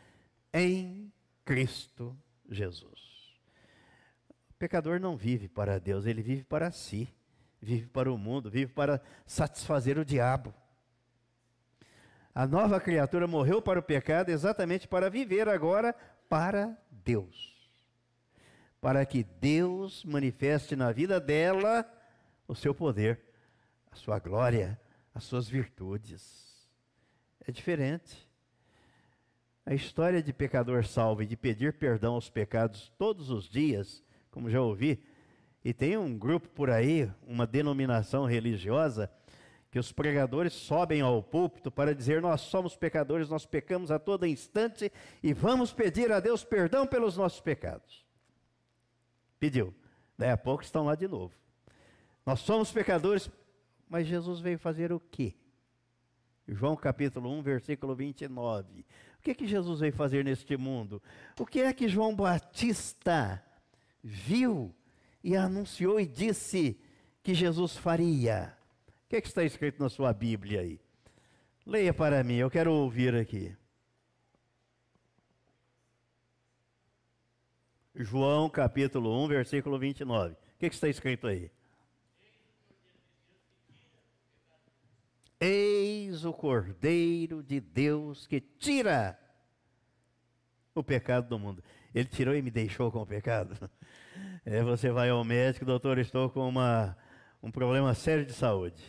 em 0.52 1.12
Cristo 1.44 2.16
Jesus. 2.48 3.38
O 4.50 4.54
pecador 4.58 4.98
não 4.98 5.16
vive 5.16 5.48
para 5.48 5.78
Deus, 5.78 6.06
ele 6.06 6.22
vive 6.22 6.42
para 6.42 6.72
si, 6.72 7.08
vive 7.60 7.86
para 7.88 8.12
o 8.12 8.18
mundo, 8.18 8.50
vive 8.50 8.72
para 8.72 9.00
satisfazer 9.26 9.98
o 9.98 10.04
diabo. 10.04 10.54
A 12.34 12.46
nova 12.46 12.78
criatura 12.78 13.26
morreu 13.26 13.62
para 13.62 13.80
o 13.80 13.82
pecado 13.82 14.28
exatamente 14.28 14.86
para 14.86 15.08
viver 15.08 15.48
agora 15.48 15.94
para 16.28 16.76
Deus. 16.90 17.56
Para 18.80 19.04
que 19.06 19.24
Deus 19.24 20.04
manifeste 20.04 20.76
na 20.76 20.92
vida 20.92 21.18
dela 21.18 21.90
o 22.46 22.54
seu 22.54 22.74
poder, 22.74 23.20
a 23.90 23.96
sua 23.96 24.18
glória, 24.18 24.78
as 25.14 25.24
suas 25.24 25.48
virtudes 25.48 26.46
é 27.46 27.52
diferente. 27.52 28.28
A 29.64 29.72
história 29.72 30.22
de 30.22 30.32
pecador 30.32 30.84
salvo 30.84 31.22
e 31.22 31.26
de 31.26 31.36
pedir 31.36 31.72
perdão 31.74 32.14
aos 32.14 32.28
pecados 32.28 32.92
todos 32.98 33.30
os 33.30 33.48
dias, 33.48 34.04
como 34.30 34.50
já 34.50 34.60
ouvi, 34.60 35.02
e 35.66 35.74
tem 35.74 35.98
um 35.98 36.16
grupo 36.16 36.48
por 36.50 36.70
aí, 36.70 37.10
uma 37.26 37.44
denominação 37.44 38.24
religiosa, 38.24 39.10
que 39.68 39.80
os 39.80 39.90
pregadores 39.90 40.52
sobem 40.52 41.00
ao 41.00 41.20
púlpito 41.20 41.72
para 41.72 41.92
dizer: 41.92 42.22
Nós 42.22 42.42
somos 42.42 42.76
pecadores, 42.76 43.28
nós 43.28 43.44
pecamos 43.44 43.90
a 43.90 43.98
todo 43.98 44.24
instante 44.24 44.92
e 45.20 45.34
vamos 45.34 45.72
pedir 45.72 46.12
a 46.12 46.20
Deus 46.20 46.44
perdão 46.44 46.86
pelos 46.86 47.16
nossos 47.16 47.40
pecados. 47.40 48.06
Pediu. 49.40 49.74
Daí 50.16 50.30
a 50.30 50.36
pouco 50.36 50.62
estão 50.62 50.84
lá 50.84 50.94
de 50.94 51.08
novo. 51.08 51.34
Nós 52.24 52.38
somos 52.38 52.70
pecadores, 52.70 53.28
mas 53.88 54.06
Jesus 54.06 54.38
veio 54.38 54.60
fazer 54.60 54.92
o 54.92 55.00
quê? 55.00 55.34
João 56.46 56.76
capítulo 56.76 57.28
1, 57.40 57.42
versículo 57.42 57.96
29. 57.96 58.86
O 59.18 59.22
que 59.22 59.32
é 59.32 59.34
que 59.34 59.48
Jesus 59.48 59.80
veio 59.80 59.92
fazer 59.92 60.24
neste 60.24 60.56
mundo? 60.56 61.02
O 61.36 61.44
que 61.44 61.58
é 61.58 61.72
que 61.72 61.88
João 61.88 62.14
Batista 62.14 63.44
viu 64.00 64.72
e 65.26 65.34
anunciou 65.34 65.98
e 65.98 66.06
disse 66.06 66.78
que 67.20 67.34
Jesus 67.34 67.76
faria? 67.76 68.56
O 68.86 69.08
que 69.08 69.16
é 69.16 69.20
que 69.20 69.26
está 69.26 69.42
escrito 69.42 69.82
na 69.82 69.88
sua 69.88 70.12
Bíblia 70.12 70.60
aí? 70.60 70.80
Leia 71.66 71.92
para 71.92 72.22
mim, 72.22 72.36
eu 72.36 72.48
quero 72.48 72.72
ouvir 72.72 73.12
aqui. 73.12 73.52
João 77.92 78.48
capítulo 78.48 79.24
1, 79.24 79.26
versículo 79.26 79.76
29. 79.80 80.34
O 80.34 80.36
que, 80.60 80.66
é 80.66 80.68
que 80.68 80.76
está 80.76 80.88
escrito 80.88 81.26
aí? 81.26 81.50
Eis 85.40 86.24
o 86.24 86.32
Cordeiro 86.32 87.42
de 87.42 87.58
Deus 87.58 88.28
que 88.28 88.40
tira 88.40 89.18
o 90.72 90.84
pecado 90.84 91.28
do 91.28 91.36
mundo. 91.36 91.64
Ele 91.92 92.08
tirou 92.08 92.36
e 92.36 92.40
me 92.40 92.50
deixou 92.52 92.92
com 92.92 93.02
o 93.02 93.06
pecado. 93.06 93.58
É, 94.44 94.62
você 94.62 94.90
vai 94.90 95.10
ao 95.10 95.24
médico, 95.24 95.64
doutor, 95.64 95.98
estou 95.98 96.30
com 96.30 96.48
uma, 96.48 96.96
um 97.42 97.50
problema 97.50 97.92
sério 97.94 98.24
de 98.24 98.32
saúde. 98.32 98.82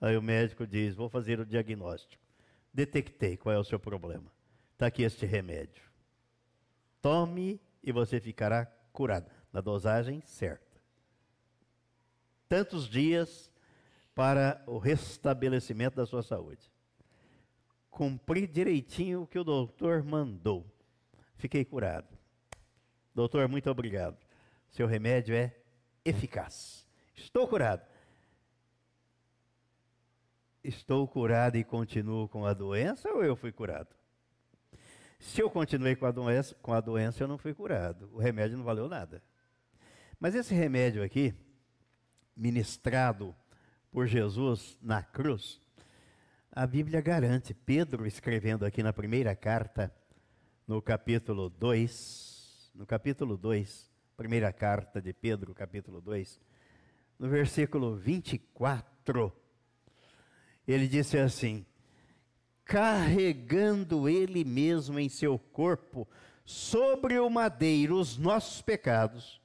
Aí 0.00 0.16
o 0.16 0.22
médico 0.22 0.66
diz: 0.66 0.94
Vou 0.94 1.08
fazer 1.08 1.40
o 1.40 1.46
diagnóstico. 1.46 2.22
Detectei 2.72 3.36
qual 3.36 3.54
é 3.54 3.58
o 3.58 3.64
seu 3.64 3.78
problema. 3.78 4.30
Está 4.72 4.86
aqui 4.86 5.02
este 5.02 5.24
remédio. 5.24 5.82
Tome 7.00 7.60
e 7.82 7.92
você 7.92 8.20
ficará 8.20 8.66
curado. 8.92 9.30
Na 9.52 9.60
dosagem 9.60 10.20
certa. 10.20 10.80
Tantos 12.48 12.88
dias 12.88 13.50
para 14.14 14.62
o 14.66 14.76
restabelecimento 14.76 15.96
da 15.96 16.04
sua 16.04 16.22
saúde. 16.22 16.70
Cumpri 17.90 18.46
direitinho 18.46 19.22
o 19.22 19.26
que 19.26 19.38
o 19.38 19.44
doutor 19.44 20.02
mandou. 20.02 20.66
Fiquei 21.36 21.64
curado. 21.64 22.08
Doutor, 23.14 23.48
muito 23.48 23.70
obrigado. 23.70 24.25
Seu 24.76 24.86
remédio 24.86 25.34
é 25.34 25.56
eficaz. 26.04 26.86
Estou 27.14 27.48
curado. 27.48 27.82
Estou 30.62 31.08
curado 31.08 31.56
e 31.56 31.64
continuo 31.64 32.28
com 32.28 32.44
a 32.44 32.52
doença 32.52 33.08
ou 33.08 33.24
eu 33.24 33.34
fui 33.34 33.50
curado? 33.50 33.88
Se 35.18 35.40
eu 35.40 35.48
continuei 35.48 35.96
com 35.96 36.04
a 36.04 36.10
doença, 36.10 36.54
com 36.56 36.74
a 36.74 36.80
doença 36.82 37.24
eu 37.24 37.26
não 37.26 37.38
fui 37.38 37.54
curado. 37.54 38.10
O 38.12 38.18
remédio 38.18 38.58
não 38.58 38.66
valeu 38.66 38.86
nada. 38.86 39.22
Mas 40.20 40.34
esse 40.34 40.52
remédio 40.52 41.02
aqui, 41.02 41.34
ministrado 42.36 43.34
por 43.90 44.06
Jesus 44.06 44.78
na 44.82 45.02
cruz, 45.02 45.58
a 46.52 46.66
Bíblia 46.66 47.00
garante, 47.00 47.54
Pedro 47.54 48.06
escrevendo 48.06 48.66
aqui 48.66 48.82
na 48.82 48.92
primeira 48.92 49.34
carta, 49.34 49.90
no 50.66 50.82
capítulo 50.82 51.48
2, 51.48 52.72
no 52.74 52.84
capítulo 52.84 53.38
2, 53.38 53.95
primeira 54.16 54.52
carta 54.52 55.00
de 55.00 55.12
Pedro, 55.12 55.54
capítulo 55.54 56.00
2, 56.00 56.40
no 57.18 57.28
versículo 57.28 57.94
24, 57.96 59.32
ele 60.66 60.88
disse 60.88 61.18
assim: 61.18 61.64
carregando 62.66 64.08
ele 64.08 64.44
mesmo 64.44 64.98
em 64.98 65.08
seu 65.08 65.38
corpo 65.38 66.06
sobre 66.44 67.18
o 67.18 67.30
madeiro 67.30 67.98
os 67.98 68.18
nossos 68.18 68.60
pecados, 68.60 69.40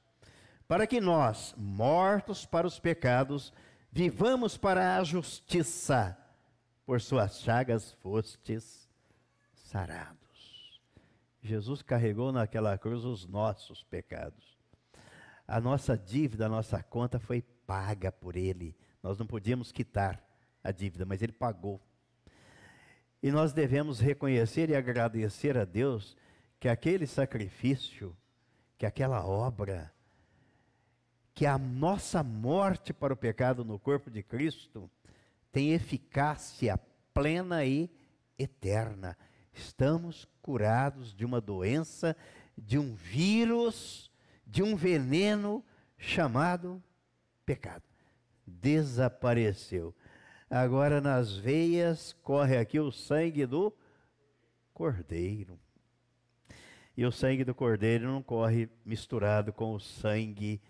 para 0.66 0.86
que 0.86 1.00
nós, 1.00 1.54
mortos 1.56 2.44
para 2.44 2.66
os 2.66 2.78
pecados, 2.80 3.52
vivamos 3.90 4.56
para 4.56 4.96
a 4.96 5.04
justiça, 5.04 6.18
por 6.84 7.00
suas 7.00 7.40
chagas 7.40 7.92
fostes 8.02 8.88
sarados. 9.54 10.80
Jesus 11.40 11.80
carregou 11.80 12.32
naquela 12.32 12.76
cruz 12.76 13.04
os 13.04 13.26
nossos 13.26 13.84
pecados. 13.84 14.51
A 15.46 15.60
nossa 15.60 15.96
dívida, 15.96 16.46
a 16.46 16.48
nossa 16.48 16.82
conta 16.82 17.18
foi 17.18 17.42
paga 17.66 18.10
por 18.12 18.36
Ele. 18.36 18.76
Nós 19.02 19.18
não 19.18 19.26
podíamos 19.26 19.72
quitar 19.72 20.22
a 20.62 20.70
dívida, 20.70 21.04
mas 21.04 21.22
Ele 21.22 21.32
pagou. 21.32 21.80
E 23.22 23.30
nós 23.30 23.52
devemos 23.52 24.00
reconhecer 24.00 24.70
e 24.70 24.76
agradecer 24.76 25.56
a 25.56 25.64
Deus 25.64 26.16
que 26.58 26.68
aquele 26.68 27.06
sacrifício, 27.06 28.16
que 28.78 28.86
aquela 28.86 29.24
obra, 29.24 29.92
que 31.34 31.46
a 31.46 31.58
nossa 31.58 32.22
morte 32.22 32.92
para 32.92 33.12
o 33.12 33.16
pecado 33.16 33.64
no 33.64 33.78
corpo 33.78 34.10
de 34.10 34.22
Cristo 34.22 34.90
tem 35.50 35.72
eficácia 35.72 36.78
plena 37.12 37.64
e 37.64 37.90
eterna. 38.38 39.16
Estamos 39.52 40.28
curados 40.40 41.14
de 41.14 41.24
uma 41.24 41.40
doença, 41.40 42.16
de 42.56 42.78
um 42.78 42.94
vírus, 42.94 44.11
de 44.52 44.62
um 44.62 44.76
veneno 44.76 45.64
chamado 45.96 46.82
pecado. 47.46 47.82
Desapareceu. 48.46 49.94
Agora 50.50 51.00
nas 51.00 51.34
veias 51.34 52.12
corre 52.22 52.58
aqui 52.58 52.78
o 52.78 52.92
sangue 52.92 53.46
do 53.46 53.74
cordeiro. 54.74 55.58
E 56.94 57.06
o 57.06 57.10
sangue 57.10 57.44
do 57.44 57.54
cordeiro 57.54 58.06
não 58.06 58.22
corre 58.22 58.68
misturado 58.84 59.54
com 59.54 59.72
o 59.72 59.80
sangue 59.80 60.60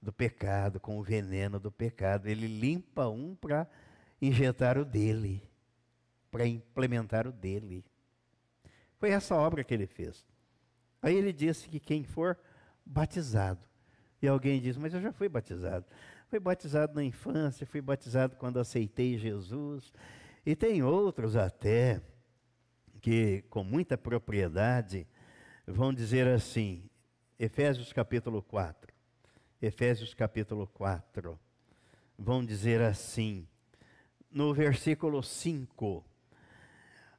do 0.00 0.10
pecado, 0.10 0.80
com 0.80 0.98
o 0.98 1.02
veneno 1.02 1.60
do 1.60 1.70
pecado. 1.70 2.28
Ele 2.28 2.46
limpa 2.46 3.06
um 3.06 3.34
para 3.34 3.68
injetar 4.18 4.78
o 4.78 4.84
dele, 4.84 5.42
para 6.30 6.46
implementar 6.46 7.26
o 7.26 7.32
dele. 7.32 7.84
Foi 8.98 9.10
essa 9.10 9.34
obra 9.34 9.62
que 9.62 9.74
ele 9.74 9.86
fez. 9.86 10.24
Aí 11.02 11.14
ele 11.14 11.34
disse 11.34 11.68
que 11.68 11.78
quem 11.78 12.02
for 12.02 12.38
batizado. 12.86 13.60
E 14.22 14.28
alguém 14.28 14.60
diz, 14.60 14.76
mas 14.76 14.94
eu 14.94 15.00
já 15.00 15.12
fui 15.12 15.28
batizado. 15.28 15.84
Fui 16.28 16.40
batizado 16.40 16.94
na 16.94 17.04
infância, 17.04 17.66
fui 17.66 17.80
batizado 17.80 18.36
quando 18.36 18.58
aceitei 18.58 19.18
Jesus. 19.18 19.92
E 20.44 20.54
tem 20.54 20.82
outros 20.82 21.36
até 21.36 22.00
que, 23.00 23.42
com 23.50 23.62
muita 23.62 23.98
propriedade, 23.98 25.06
vão 25.66 25.92
dizer 25.92 26.26
assim, 26.28 26.88
Efésios 27.38 27.92
capítulo 27.92 28.42
4. 28.42 28.94
Efésios 29.60 30.14
capítulo 30.14 30.66
4. 30.68 31.38
Vão 32.18 32.44
dizer 32.44 32.80
assim, 32.80 33.46
no 34.30 34.54
versículo 34.54 35.22
5: 35.22 36.04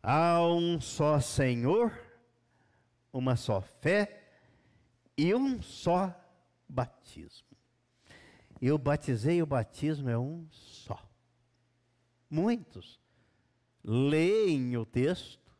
Há 0.02 0.42
um 0.42 0.82
só 0.82 1.20
Senhor, 1.20 1.92
uma 3.14 3.36
só 3.36 3.62
fé 3.62 4.27
e 5.18 5.34
um 5.34 5.62
só 5.62 6.14
batismo. 6.70 7.48
Eu 8.62 8.78
batizei, 8.78 9.42
o 9.42 9.46
batismo 9.46 10.10
é 10.10 10.18
um 10.18 10.48
só. 10.52 11.04
Muitos 12.30 13.00
leem 13.84 14.76
o 14.76 14.86
texto, 14.86 15.56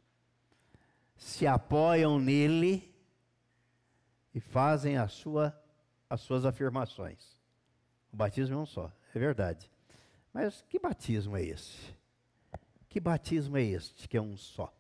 se 1.16 1.48
apoiam 1.48 2.20
nele 2.20 2.94
e 4.34 4.40
fazem 4.40 4.98
a 4.98 5.08
sua, 5.08 5.58
as 6.10 6.22
suas 6.22 6.46
afirmações. 6.46 7.38
O 8.12 8.18
batismo 8.18 8.56
é 8.56 8.58
um 8.60 8.66
só, 8.66 8.92
é 9.14 9.20
verdade. 9.20 9.72
Mas 10.34 10.62
que 10.70 10.78
batismo 10.78 11.38
é 11.38 11.44
esse? 11.44 11.96
Que 12.90 13.00
batismo 13.00 13.58
é 13.58 13.64
este 13.64 14.08
que 14.08 14.18
é 14.18 14.22
um 14.22 14.36
só? 14.36 14.74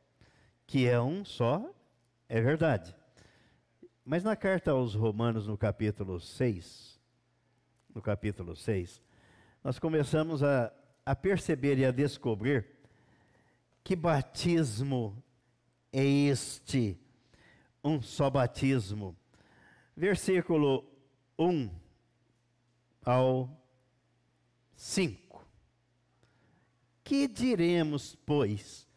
Que 0.66 0.88
é 0.88 1.00
um 1.00 1.24
só, 1.24 1.74
é 2.28 2.42
verdade. 2.42 2.94
Mas 4.10 4.24
na 4.24 4.38
carta 4.38 4.72
aos 4.72 4.94
Romanos, 4.94 5.48
no 5.48 5.58
capítulo 5.58 6.18
6, 6.18 6.98
no 7.94 8.02
capítulo 8.02 8.56
6, 8.56 9.02
nós 9.62 9.80
começamos 9.80 10.42
a, 10.42 10.72
a 11.06 11.14
perceber 11.14 11.78
e 11.78 11.84
a 11.84 11.92
descobrir 11.92 12.66
que 13.84 13.98
batismo 13.98 15.22
é 15.92 16.06
este, 16.06 16.98
um 17.84 18.02
só 18.02 18.30
batismo. 18.30 19.14
Versículo 19.94 20.90
1 21.38 21.70
ao 23.04 23.50
5. 24.74 25.46
Que 27.04 27.28
diremos, 27.28 28.16
pois? 28.26 28.88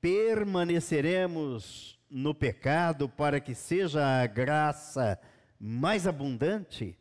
Permaneceremos 0.00 1.93
no 2.10 2.34
pecado 2.34 3.08
para 3.08 3.40
que 3.40 3.54
seja 3.54 4.22
a 4.22 4.26
graça 4.26 5.18
mais 5.58 6.06
abundante? 6.06 6.98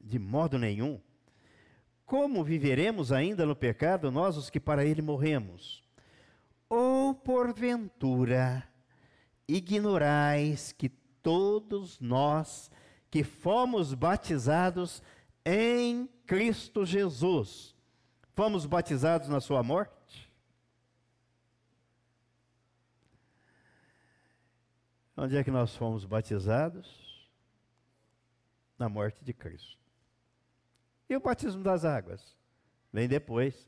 De 0.00 0.18
modo 0.18 0.58
nenhum. 0.58 1.00
Como 2.04 2.44
viveremos 2.44 3.10
ainda 3.10 3.44
no 3.44 3.56
pecado, 3.56 4.10
nós 4.10 4.36
os 4.36 4.48
que 4.48 4.60
para 4.60 4.84
ele 4.84 5.02
morremos? 5.02 5.82
Ou 6.68 7.14
porventura 7.14 8.66
ignorais 9.48 10.72
que 10.72 10.88
todos 10.88 11.98
nós 12.00 12.70
que 13.10 13.24
fomos 13.24 13.94
batizados 13.94 15.02
em 15.44 16.08
Cristo 16.26 16.84
Jesus, 16.84 17.74
fomos 18.34 18.66
batizados 18.66 19.28
na 19.28 19.40
sua 19.40 19.62
morte? 19.62 20.05
Onde 25.16 25.36
é 25.36 25.42
que 25.42 25.50
nós 25.50 25.74
fomos 25.74 26.04
batizados? 26.04 27.26
Na 28.78 28.88
morte 28.88 29.24
de 29.24 29.32
Cristo. 29.32 29.78
E 31.08 31.16
o 31.16 31.20
batismo 31.20 31.62
das 31.62 31.84
águas? 31.84 32.36
Vem 32.92 33.08
depois. 33.08 33.66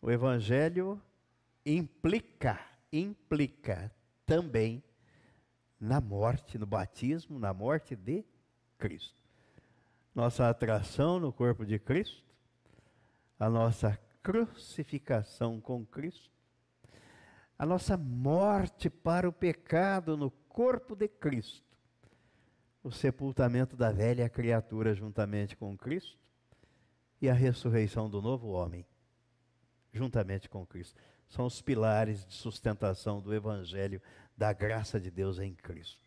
O 0.00 0.10
Evangelho 0.10 1.00
implica, 1.66 2.58
implica 2.90 3.94
também 4.24 4.82
na 5.78 6.00
morte, 6.00 6.56
no 6.56 6.64
batismo, 6.64 7.38
na 7.38 7.52
morte 7.52 7.94
de 7.94 8.24
Cristo. 8.78 9.20
Nossa 10.14 10.48
atração 10.48 11.20
no 11.20 11.32
corpo 11.32 11.66
de 11.66 11.78
Cristo, 11.78 12.24
a 13.38 13.50
nossa 13.50 13.98
crucificação 14.22 15.60
com 15.60 15.84
Cristo, 15.84 16.30
a 17.62 17.64
nossa 17.64 17.96
morte 17.96 18.90
para 18.90 19.28
o 19.28 19.32
pecado 19.32 20.16
no 20.16 20.32
corpo 20.32 20.96
de 20.96 21.06
Cristo, 21.06 21.62
o 22.82 22.90
sepultamento 22.90 23.76
da 23.76 23.92
velha 23.92 24.28
criatura 24.28 24.92
juntamente 24.96 25.56
com 25.56 25.78
Cristo 25.78 26.18
e 27.20 27.28
a 27.30 27.32
ressurreição 27.32 28.10
do 28.10 28.20
novo 28.20 28.48
homem 28.48 28.84
juntamente 29.92 30.48
com 30.48 30.66
Cristo. 30.66 31.00
São 31.28 31.46
os 31.46 31.62
pilares 31.62 32.26
de 32.26 32.34
sustentação 32.34 33.20
do 33.20 33.32
Evangelho 33.32 34.02
da 34.36 34.52
graça 34.52 34.98
de 34.98 35.08
Deus 35.08 35.38
em 35.38 35.54
Cristo. 35.54 36.02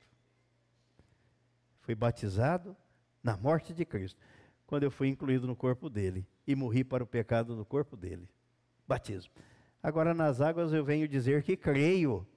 Fui 1.80 1.96
batizado 1.96 2.76
na 3.24 3.38
morte 3.38 3.74
de 3.74 3.86
Cristo, 3.86 4.20
quando 4.68 4.84
eu 4.84 4.92
fui 4.92 5.08
incluído 5.08 5.48
no 5.48 5.56
corpo 5.56 5.90
dele 5.90 6.28
e 6.46 6.54
morri 6.54 6.84
para 6.84 7.02
o 7.02 7.08
pecado 7.08 7.56
no 7.56 7.64
corpo 7.64 7.96
dele. 7.96 8.28
Batismo. 8.86 9.32
Agora 9.86 10.16
nas 10.16 10.42
águas 10.42 10.74
eu 10.74 10.84
venho 10.84 11.08
dizer 11.08 11.44
que 11.44 11.56
creio 11.56 12.28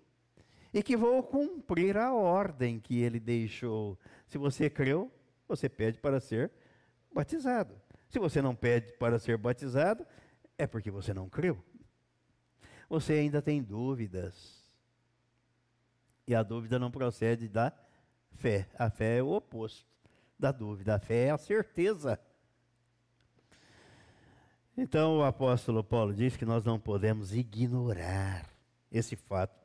e 0.71 0.83
que 0.83 0.95
vou 0.95 1.23
cumprir 1.23 1.97
a 1.97 2.13
ordem 2.13 2.79
que 2.79 3.01
ele 3.01 3.19
deixou. 3.19 3.99
Se 4.27 4.37
você 4.37 4.69
creu, 4.69 5.11
você 5.49 5.67
pede 5.67 5.99
para 5.99 6.21
ser 6.21 6.53
batizado. 7.11 7.75
Se 8.11 8.19
você 8.19 8.43
não 8.43 8.55
pede 8.55 8.93
para 8.99 9.19
ser 9.19 9.39
batizado, 9.39 10.07
é 10.59 10.67
porque 10.67 10.91
você 10.91 11.15
não 11.15 11.27
creu. 11.27 11.59
Você 12.87 13.15
ainda 13.15 13.41
tem 13.41 13.63
dúvidas. 13.63 14.71
E 16.27 16.35
a 16.35 16.43
dúvida 16.43 16.79
não 16.79 16.91
procede 16.91 17.49
da 17.49 17.73
fé. 18.33 18.69
A 18.79 18.91
fé 18.91 19.21
é 19.21 19.23
o 19.23 19.31
oposto 19.31 19.89
da 20.39 20.53
dúvida. 20.53 20.97
A 20.97 20.99
fé 20.99 21.29
é 21.29 21.31
a 21.31 21.39
certeza. 21.39 22.21
Então 24.81 25.19
o 25.19 25.25
apóstolo 25.25 25.83
Paulo 25.83 26.15
diz 26.15 26.37
que 26.37 26.45
nós 26.45 26.65
não 26.65 26.79
podemos 26.79 27.35
ignorar 27.35 28.49
esse 28.93 29.17
fato. 29.17 29.59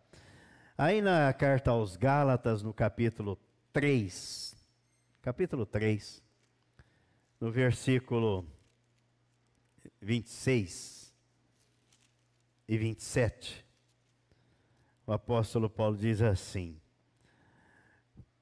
Aí 0.76 1.04
na 1.04 1.32
carta 1.32 1.70
aos 1.70 1.96
Gálatas, 1.96 2.64
no 2.64 2.74
capítulo 2.74 3.38
3, 3.72 4.56
capítulo 5.22 5.68
3, 5.68 6.20
no 7.40 7.52
versículo 7.52 8.44
26 10.02 11.14
e 12.68 12.76
27, 12.76 13.64
o 15.06 15.14
apóstolo 15.14 15.70
Paulo 15.70 15.96
diz 15.96 16.24
assim: 16.24 16.82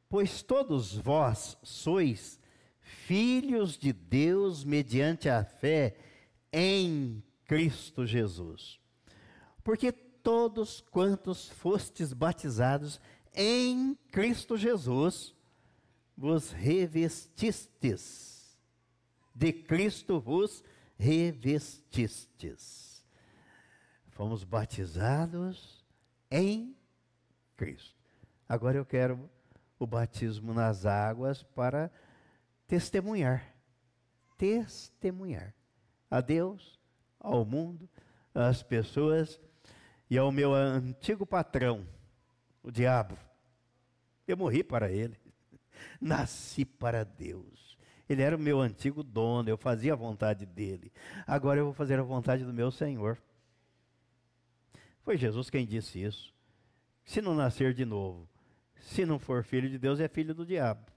Pois 0.07 0.41
todos 0.41 0.95
vós 0.95 1.57
sois 1.63 2.39
filhos 2.79 3.77
de 3.77 3.91
Deus 3.91 4.63
mediante 4.63 5.27
a 5.27 5.43
fé 5.43 5.97
em 6.51 7.23
Cristo 7.45 8.05
Jesus. 8.05 8.79
Porque 9.63 9.91
todos 9.91 10.81
quantos 10.81 11.49
fostes 11.49 12.13
batizados 12.13 12.99
em 13.33 13.95
Cristo 14.11 14.57
Jesus, 14.57 15.33
vos 16.17 16.51
revestistes. 16.51 18.59
De 19.33 19.53
Cristo 19.53 20.19
vos 20.19 20.63
revestistes. 20.97 23.05
Fomos 24.09 24.43
batizados 24.43 25.85
em 26.29 26.75
Cristo. 27.55 27.95
Agora 28.47 28.77
eu 28.77 28.85
quero 28.85 29.29
o 29.79 29.87
batismo 29.87 30.53
nas 30.53 30.85
águas 30.85 31.41
para 31.41 31.89
testemunhar. 32.67 33.55
Testemunhar 34.37 35.55
a 36.11 36.19
Deus, 36.19 36.77
ao 37.17 37.45
mundo, 37.45 37.89
às 38.35 38.61
pessoas 38.61 39.39
e 40.09 40.17
ao 40.17 40.29
meu 40.29 40.53
antigo 40.53 41.25
patrão, 41.25 41.87
o 42.61 42.69
diabo. 42.69 43.17
Eu 44.27 44.35
morri 44.35 44.61
para 44.61 44.91
ele. 44.91 45.17
Nasci 45.99 46.65
para 46.65 47.05
Deus. 47.05 47.77
Ele 48.09 48.21
era 48.21 48.35
o 48.35 48.39
meu 48.39 48.59
antigo 48.59 49.03
dono, 49.03 49.47
eu 49.47 49.57
fazia 49.57 49.93
a 49.93 49.95
vontade 49.95 50.45
dele. 50.45 50.91
Agora 51.25 51.59
eu 51.61 51.65
vou 51.65 51.73
fazer 51.73 51.97
a 51.97 52.03
vontade 52.03 52.43
do 52.43 52.53
meu 52.53 52.69
Senhor. 52.69 53.17
Foi 55.01 55.17
Jesus 55.17 55.49
quem 55.49 55.65
disse 55.65 56.03
isso. 56.03 56.33
Se 57.05 57.21
não 57.21 57.33
nascer 57.33 57.73
de 57.73 57.85
novo, 57.85 58.27
se 58.79 59.05
não 59.05 59.17
for 59.17 59.43
filho 59.43 59.69
de 59.69 59.79
Deus, 59.79 59.99
é 60.01 60.09
filho 60.09 60.35
do 60.35 60.45
diabo. 60.45 60.91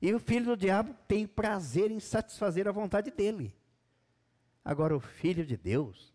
E 0.00 0.14
o 0.14 0.20
filho 0.20 0.46
do 0.46 0.56
diabo 0.56 0.94
tem 1.08 1.26
prazer 1.26 1.90
em 1.90 2.00
satisfazer 2.00 2.68
a 2.68 2.72
vontade 2.72 3.10
dele. 3.10 3.52
Agora, 4.64 4.96
o 4.96 5.00
filho 5.00 5.44
de 5.44 5.56
Deus 5.56 6.14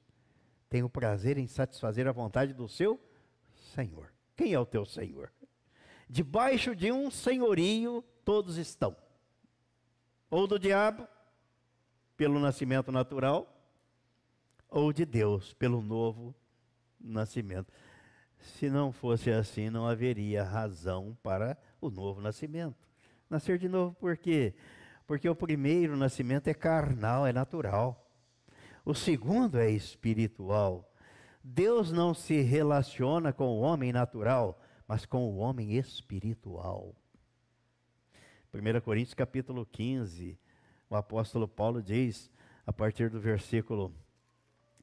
tem 0.70 0.84
o 0.84 0.90
prazer 0.90 1.38
em 1.38 1.48
satisfazer 1.48 2.08
a 2.08 2.12
vontade 2.12 2.54
do 2.54 2.68
seu 2.68 3.00
Senhor. 3.74 4.12
Quem 4.36 4.54
é 4.54 4.60
o 4.60 4.66
teu 4.66 4.86
Senhor? 4.86 5.32
Debaixo 6.10 6.76
de 6.76 6.92
um 6.92 7.12
senhorio 7.12 8.04
todos 8.24 8.58
estão. 8.58 8.96
Ou 10.30 10.48
do 10.48 10.60
diabo, 10.60 11.08
pelo 12.16 12.40
nascimento 12.40 12.92
natural, 12.92 13.54
ou 14.70 14.92
de 14.92 15.06
Deus, 15.06 15.54
pelo 15.54 15.82
novo 15.82 16.36
nascimento. 17.00 17.72
Se 18.40 18.70
não 18.70 18.92
fosse 18.92 19.32
assim, 19.32 19.70
não 19.70 19.86
haveria 19.86 20.44
razão 20.44 21.18
para 21.22 21.58
o 21.82 21.90
novo 21.90 22.22
nascimento. 22.22 22.88
Nascer 23.30 23.58
de 23.58 23.68
novo 23.68 23.96
por 23.96 24.18
quê? 24.18 24.54
Porque 25.06 25.28
o 25.28 25.36
primeiro 25.36 25.96
nascimento 25.96 26.48
é 26.48 26.54
carnal, 26.54 27.26
é 27.26 27.34
natural. 27.34 28.07
O 28.88 28.96
segundo 28.96 29.60
é 29.60 29.70
espiritual. 29.70 30.90
Deus 31.44 31.92
não 31.92 32.14
se 32.14 32.40
relaciona 32.40 33.34
com 33.34 33.50
o 33.50 33.60
homem 33.60 33.92
natural, 33.92 34.58
mas 34.88 35.06
com 35.06 35.30
o 35.30 35.40
homem 35.40 35.76
espiritual. 35.76 36.96
1 38.54 38.80
Coríntios 38.80 39.14
capítulo 39.14 39.66
15, 39.66 40.40
o 40.90 40.96
apóstolo 40.96 41.50
Paulo 41.50 41.84
diz, 41.84 42.32
a 42.66 42.72
partir 42.72 43.10
do 43.10 43.20
versículo 43.20 43.94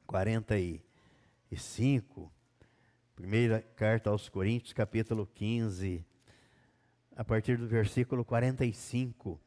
45, 0.05 2.31
primeira 3.15 3.63
carta 3.75 4.11
aos 4.11 4.29
Coríntios, 4.29 4.71
capítulo 4.71 5.25
15, 5.33 6.05
a 7.15 7.23
partir 7.23 7.57
do 7.57 7.67
versículo 7.67 8.23
45. 8.23 9.41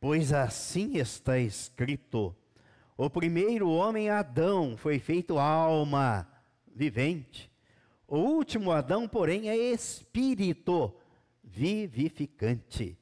Pois 0.00 0.32
assim 0.32 0.96
está 0.96 1.38
escrito: 1.38 2.34
o 2.98 3.08
primeiro 3.08 3.70
homem, 3.70 4.10
Adão, 4.10 4.76
foi 4.76 4.98
feito 4.98 5.38
alma 5.38 6.28
vivente. 6.74 7.48
O 8.08 8.18
último 8.18 8.72
Adão, 8.72 9.06
porém, 9.06 9.48
é 9.48 9.56
espírito 9.56 10.92
vivificante. 11.44 12.98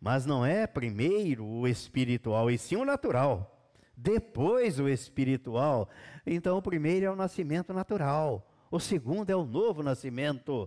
Mas 0.00 0.24
não 0.24 0.44
é 0.44 0.66
primeiro 0.66 1.44
o 1.44 1.68
espiritual, 1.68 2.50
e 2.50 2.56
sim 2.56 2.76
o 2.76 2.84
natural. 2.86 3.70
Depois 3.94 4.80
o 4.80 4.88
espiritual. 4.88 5.86
Então, 6.26 6.56
o 6.56 6.62
primeiro 6.62 7.04
é 7.04 7.10
o 7.10 7.16
nascimento 7.16 7.74
natural. 7.74 8.50
O 8.70 8.80
segundo 8.80 9.28
é 9.28 9.36
o 9.36 9.44
novo 9.44 9.82
nascimento. 9.82 10.66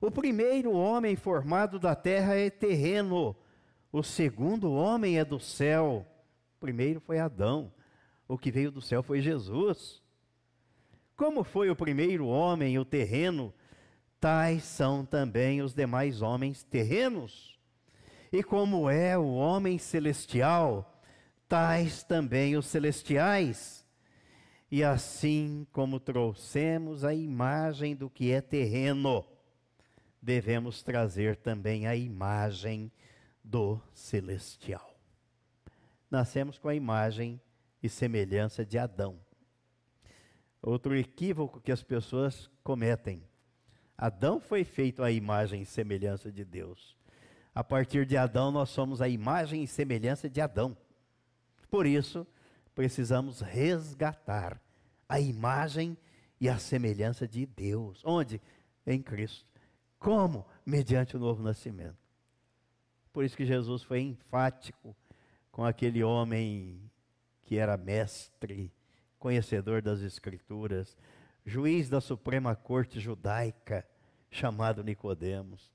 O 0.00 0.10
primeiro 0.10 0.72
homem 0.72 1.14
formado 1.14 1.78
da 1.78 1.94
terra 1.94 2.34
é 2.34 2.48
terreno. 2.48 3.36
O 3.92 4.02
segundo 4.02 4.72
homem 4.72 5.18
é 5.18 5.24
do 5.26 5.38
céu. 5.38 6.06
Primeiro 6.60 7.00
foi 7.00 7.18
Adão, 7.18 7.72
o 8.28 8.36
que 8.36 8.50
veio 8.50 8.70
do 8.70 8.82
céu 8.82 9.02
foi 9.02 9.22
Jesus. 9.22 10.02
Como 11.16 11.42
foi 11.42 11.70
o 11.70 11.74
primeiro 11.74 12.26
homem, 12.26 12.78
o 12.78 12.84
terreno, 12.84 13.52
tais 14.20 14.62
são 14.62 15.04
também 15.04 15.62
os 15.62 15.72
demais 15.72 16.20
homens 16.20 16.62
terrenos. 16.62 17.58
E 18.30 18.42
como 18.42 18.90
é 18.90 19.16
o 19.16 19.32
homem 19.32 19.78
celestial, 19.78 21.02
tais 21.48 22.04
também 22.04 22.56
os 22.56 22.66
celestiais. 22.66 23.86
E 24.70 24.84
assim 24.84 25.66
como 25.72 25.98
trouxemos 25.98 27.04
a 27.04 27.14
imagem 27.14 27.96
do 27.96 28.10
que 28.10 28.32
é 28.32 28.40
terreno, 28.42 29.24
devemos 30.20 30.82
trazer 30.82 31.36
também 31.36 31.86
a 31.86 31.96
imagem 31.96 32.92
do 33.42 33.80
celestial 33.94 34.89
nascemos 36.10 36.58
com 36.58 36.68
a 36.68 36.74
imagem 36.74 37.40
e 37.82 37.88
semelhança 37.88 38.64
de 38.64 38.78
Adão. 38.78 39.18
Outro 40.60 40.96
equívoco 40.96 41.60
que 41.60 41.72
as 41.72 41.82
pessoas 41.82 42.50
cometem. 42.62 43.22
Adão 43.96 44.40
foi 44.40 44.64
feito 44.64 45.02
à 45.02 45.10
imagem 45.10 45.62
e 45.62 45.66
semelhança 45.66 46.30
de 46.30 46.44
Deus. 46.44 46.96
A 47.54 47.64
partir 47.64 48.04
de 48.06 48.16
Adão, 48.16 48.50
nós 48.50 48.70
somos 48.70 49.00
a 49.00 49.08
imagem 49.08 49.62
e 49.62 49.66
semelhança 49.66 50.28
de 50.28 50.40
Adão. 50.40 50.76
Por 51.70 51.86
isso, 51.86 52.26
precisamos 52.74 53.40
resgatar 53.40 54.60
a 55.08 55.20
imagem 55.20 55.96
e 56.40 56.48
a 56.48 56.58
semelhança 56.58 57.26
de 57.26 57.46
Deus. 57.46 58.02
Onde? 58.04 58.40
Em 58.86 59.02
Cristo. 59.02 59.46
Como? 59.98 60.46
Mediante 60.64 61.16
o 61.16 61.20
novo 61.20 61.42
nascimento. 61.42 61.98
Por 63.12 63.24
isso 63.24 63.36
que 63.36 63.44
Jesus 63.44 63.82
foi 63.82 64.00
enfático 64.00 64.96
com 65.60 65.66
aquele 65.66 66.02
homem 66.02 66.90
que 67.42 67.58
era 67.58 67.76
mestre, 67.76 68.72
conhecedor 69.18 69.82
das 69.82 70.00
Escrituras, 70.00 70.96
juiz 71.44 71.90
da 71.90 72.00
Suprema 72.00 72.56
Corte 72.56 72.98
Judaica, 72.98 73.86
chamado 74.30 74.82
Nicodemos. 74.82 75.70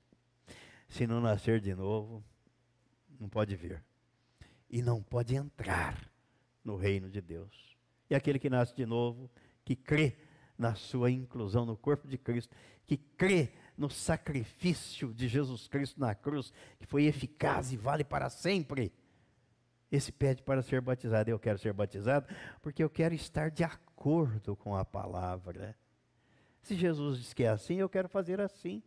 Se 0.88 1.06
não 1.06 1.20
nascer 1.20 1.60
de 1.60 1.72
novo, 1.72 2.20
não 3.20 3.28
pode 3.28 3.54
vir. 3.54 3.80
E 4.68 4.82
não 4.82 5.00
pode 5.00 5.36
entrar 5.36 6.10
no 6.64 6.74
reino 6.74 7.08
de 7.08 7.20
Deus. 7.20 7.76
E 8.10 8.16
aquele 8.16 8.40
que 8.40 8.50
nasce 8.50 8.74
de 8.74 8.84
novo, 8.84 9.30
que 9.64 9.76
crê 9.76 10.16
na 10.58 10.74
sua 10.74 11.12
inclusão 11.12 11.64
no 11.64 11.76
corpo 11.76 12.08
de 12.08 12.18
Cristo, 12.18 12.52
que 12.88 12.96
crê 12.96 13.52
no 13.78 13.88
sacrifício 13.88 15.14
de 15.14 15.28
Jesus 15.28 15.68
Cristo 15.68 16.00
na 16.00 16.12
cruz, 16.12 16.52
que 16.80 16.86
foi 16.86 17.04
eficaz 17.04 17.72
e 17.72 17.76
vale 17.76 18.02
para 18.02 18.28
sempre 18.28 18.92
esse 19.90 20.10
pede 20.12 20.42
para 20.42 20.62
ser 20.62 20.80
batizado. 20.80 21.30
Eu 21.30 21.38
quero 21.38 21.58
ser 21.58 21.72
batizado 21.72 22.26
porque 22.60 22.82
eu 22.82 22.90
quero 22.90 23.14
estar 23.14 23.50
de 23.50 23.64
acordo 23.64 24.56
com 24.56 24.74
a 24.74 24.84
palavra. 24.84 25.76
Se 26.62 26.74
Jesus 26.74 27.18
diz 27.18 27.32
que 27.32 27.44
é 27.44 27.48
assim, 27.48 27.76
eu 27.76 27.88
quero 27.88 28.08
fazer 28.08 28.40
assim. 28.40 28.82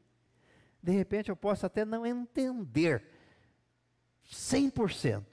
De 0.81 0.91
repente 0.91 1.29
eu 1.29 1.35
posso 1.35 1.65
até 1.65 1.85
não 1.85 2.05
entender 2.05 3.03
100%, 4.29 5.25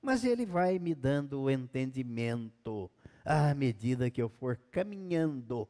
mas 0.00 0.24
ele 0.24 0.46
vai 0.46 0.78
me 0.78 0.94
dando 0.94 1.42
o 1.42 1.50
entendimento 1.50 2.90
à 3.24 3.54
medida 3.54 4.10
que 4.10 4.22
eu 4.22 4.28
for 4.28 4.56
caminhando 4.70 5.68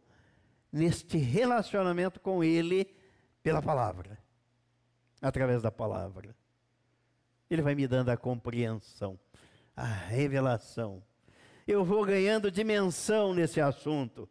neste 0.71 1.17
relacionamento 1.17 2.21
com 2.21 2.45
ele 2.45 2.87
pela 3.43 3.63
palavra, 3.63 4.19
através 5.23 5.63
da 5.63 5.71
palavra. 5.71 6.37
Ele 7.51 7.63
vai 7.63 7.75
me 7.75 7.87
dando 7.87 8.11
a 8.11 8.17
compreensão 8.17 9.19
a 9.77 9.85
revelação. 9.85 11.03
Eu 11.67 11.85
vou 11.85 12.05
ganhando 12.05 12.51
dimensão 12.51 13.35
nesse 13.35 13.61
assunto, 13.61 14.29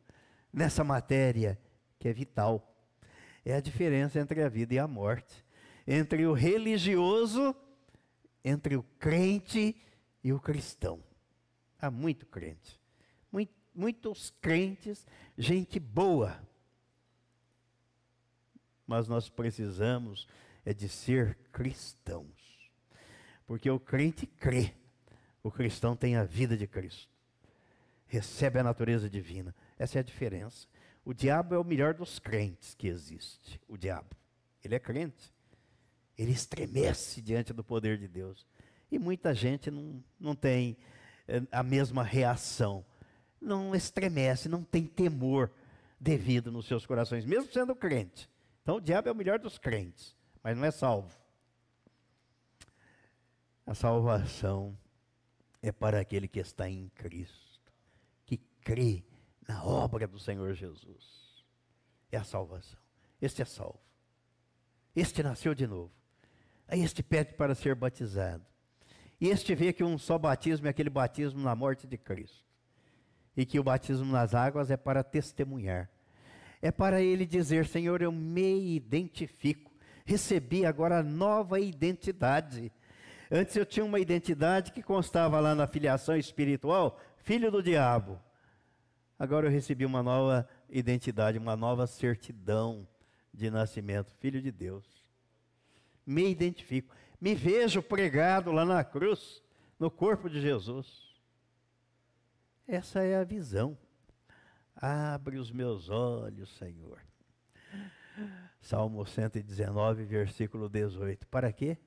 nessa 0.52 0.84
matéria 0.84 1.60
que 2.00 2.08
é 2.08 2.14
vital. 2.14 2.74
É 3.46 3.54
a 3.54 3.62
diferença 3.62 4.20
entre 4.20 4.42
a 4.42 4.50
vida 4.50 4.74
e 4.74 4.80
a 4.80 4.88
morte, 4.88 5.46
entre 5.86 6.26
o 6.26 6.34
religioso, 6.34 7.56
entre 8.44 8.76
o 8.76 8.82
crente 8.98 9.80
e 10.24 10.34
o 10.34 10.40
cristão. 10.40 11.04
Há 11.80 11.92
muito 11.92 12.26
crente, 12.26 12.82
muito, 13.32 13.54
muitos 13.74 14.32
crentes, 14.42 15.06
gente 15.38 15.80
boa. 15.80 16.42
Mas 18.88 19.08
nós 19.08 19.30
precisamos 19.30 20.28
é 20.64 20.74
de 20.74 20.90
ser 20.90 21.38
cristãos. 21.52 22.35
Porque 23.46 23.70
o 23.70 23.80
crente 23.80 24.26
crê 24.26 24.74
o 25.46 25.52
cristão 25.52 25.96
tem 25.96 26.16
a 26.16 26.24
vida 26.24 26.58
de 26.58 26.66
Cristo. 26.66 27.08
Recebe 28.08 28.58
a 28.58 28.64
natureza 28.64 29.08
divina. 29.08 29.54
Essa 29.78 30.00
é 30.00 30.02
a 30.02 30.04
diferença. 30.04 30.68
O 31.06 31.14
diabo 31.14 31.54
é 31.54 31.60
o 31.60 31.64
melhor 31.64 31.94
dos 31.94 32.18
crentes 32.18 32.74
que 32.74 32.88
existe. 32.88 33.62
O 33.68 33.78
diabo. 33.78 34.10
Ele 34.64 34.74
é 34.74 34.80
crente. 34.80 35.32
Ele 36.18 36.32
estremece 36.32 37.22
diante 37.22 37.54
do 37.54 37.64
poder 37.64 38.00
de 38.00 38.08
Deus. 38.08 38.44
E 38.92 38.98
muita 38.98 39.36
gente 39.36 39.70
não, 39.70 40.04
não 40.20 40.34
tem 40.34 40.76
eh, 41.28 41.44
a 41.52 41.62
mesma 41.62 42.02
reação. 42.02 42.84
Não 43.40 43.76
estremece, 43.76 44.50
não 44.50 44.64
tem 44.64 44.84
temor. 44.84 45.52
devido 46.00 46.52
nos 46.52 46.66
seus 46.66 46.88
corações, 46.88 47.24
mesmo 47.24 47.54
sendo 47.54 47.76
crente. 47.76 48.28
Então 48.64 48.78
o 48.78 48.82
diabo 48.82 49.10
é 49.10 49.12
o 49.12 49.16
melhor 49.16 49.38
dos 49.38 49.60
crentes, 49.60 50.16
mas 50.42 50.58
não 50.58 50.66
é 50.66 50.72
salvo. 50.72 51.16
A 53.66 53.74
salvação 53.74 54.78
é 55.62 55.72
para 55.72 56.00
aquele 56.00 56.28
que 56.28 56.40
está 56.40 56.70
em 56.70 56.90
Cristo, 56.90 57.74
que 58.24 58.38
crê 58.62 59.04
na 59.48 59.64
obra 59.64 60.08
do 60.08 60.20
Senhor 60.20 60.54
Jesus. 60.54 61.44
É 62.12 62.18
a 62.18 62.24
salvação. 62.24 62.80
Este 63.22 63.42
é 63.42 63.46
salvo. 63.46 63.80
Este 64.96 65.24
nasceu 65.24 65.56
de 65.56 65.66
novo. 65.66 65.92
Aí 66.68 66.82
este 66.82 67.04
pede 67.04 67.34
para 67.34 67.56
ser 67.56 67.76
batizado. 67.76 68.46
E 69.20 69.30
este 69.30 69.56
vê 69.56 69.74
que 69.74 69.84
um 69.84 69.98
só 69.98 70.18
batismo 70.18 70.68
é 70.68 70.70
aquele 70.70 70.90
batismo 70.90 71.42
na 71.42 71.56
morte 71.56 71.88
de 71.88 71.98
Cristo. 71.98 72.46
E 73.36 73.46
que 73.46 73.60
o 73.60 73.64
batismo 73.64 74.12
nas 74.12 74.34
águas 74.34 74.72
é 74.72 74.78
para 74.78 75.04
testemunhar. 75.04 75.90
É 76.62 76.72
para 76.72 77.02
ele 77.02 77.26
dizer: 77.26 77.68
Senhor, 77.68 78.02
eu 78.02 78.12
me 78.12 78.76
identifico. 78.76 79.72
Recebi 80.06 80.66
agora 80.66 81.04
nova 81.04 81.60
identidade. 81.60 82.72
Antes 83.32 83.56
eu 83.56 83.66
tinha 83.66 83.86
uma 83.86 84.00
identidade 84.00 84.72
que 84.72 84.84
constava 84.84 85.40
lá 85.40 85.56
na 85.56 85.68
filiação 85.68 86.16
espiritual, 86.16 87.00
filho 87.18 87.52
do 87.52 87.64
diabo. 87.64 88.22
Agora 89.18 89.48
eu 89.48 89.52
recebi 89.52 89.86
uma 89.86 90.04
nova 90.04 90.48
identidade, 90.70 91.38
uma 91.38 91.56
nova 91.56 91.88
certidão 91.88 92.88
de 93.34 93.50
nascimento, 93.50 94.12
filho 94.20 94.42
de 94.42 94.52
Deus. 94.52 94.86
Me 96.06 96.30
identifico, 96.30 96.96
me 97.20 97.34
vejo 97.34 97.82
pregado 97.82 98.52
lá 98.52 98.66
na 98.66 98.84
cruz, 98.84 99.42
no 99.80 99.90
corpo 99.90 100.30
de 100.30 100.40
Jesus. 100.40 101.16
Essa 102.68 103.04
é 103.04 103.16
a 103.16 103.24
visão. 103.24 103.78
Abre 104.76 105.38
os 105.38 105.52
meus 105.52 105.90
olhos, 105.90 106.56
Senhor. 106.58 107.00
Salmo 108.60 109.06
119, 109.06 110.04
versículo 110.06 110.68
18. 110.70 111.28
Para 111.28 111.52
quê? 111.52 111.78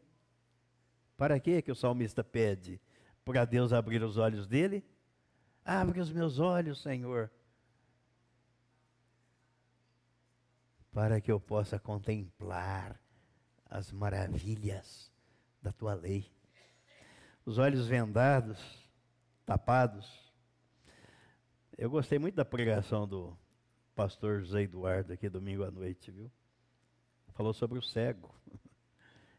Para 1.18 1.40
quê 1.40 1.60
que 1.60 1.72
o 1.72 1.74
salmista 1.74 2.22
pede? 2.22 2.80
Para 3.24 3.44
Deus 3.44 3.72
abrir 3.72 4.04
os 4.04 4.16
olhos 4.16 4.46
dele? 4.46 4.84
Abre 5.64 6.00
os 6.00 6.12
meus 6.12 6.38
olhos, 6.38 6.80
Senhor, 6.80 7.28
para 10.92 11.20
que 11.20 11.30
eu 11.30 11.40
possa 11.40 11.76
contemplar 11.76 12.98
as 13.66 13.90
maravilhas 13.90 15.12
da 15.60 15.72
tua 15.72 15.92
lei. 15.92 16.30
Os 17.44 17.58
olhos 17.58 17.88
vendados, 17.88 18.58
tapados. 19.44 20.32
Eu 21.76 21.90
gostei 21.90 22.20
muito 22.20 22.36
da 22.36 22.44
pregação 22.44 23.08
do 23.08 23.36
pastor 23.94 24.40
José 24.40 24.62
Eduardo 24.62 25.12
aqui 25.12 25.28
domingo 25.28 25.64
à 25.64 25.70
noite, 25.70 26.12
viu? 26.12 26.30
Falou 27.34 27.52
sobre 27.52 27.76
o 27.76 27.82
cego. 27.82 28.32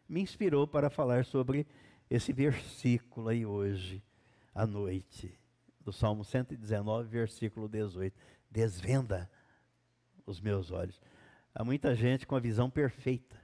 Me 0.10 0.22
inspirou 0.22 0.68
para 0.68 0.90
falar 0.90 1.24
sobre 1.24 1.68
esse 2.10 2.34
versículo 2.34 3.30
aí 3.30 3.46
hoje 3.46 4.04
à 4.56 4.66
noite 4.66 5.40
do 5.80 5.94
Salmo 5.94 6.26
119, 6.26 7.08
versículo 7.08 7.70
18. 7.70 8.18
Desvenda 8.50 9.30
os 10.26 10.42
meus 10.42 10.72
olhos. 10.72 11.00
Há 11.54 11.64
muita 11.64 11.96
gente 11.96 12.26
com 12.26 12.36
a 12.36 12.40
visão 12.40 12.72
perfeita, 12.72 13.40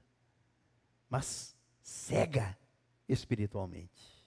mas 1.07 1.55
cega 1.83 2.57
espiritualmente. 3.07 4.25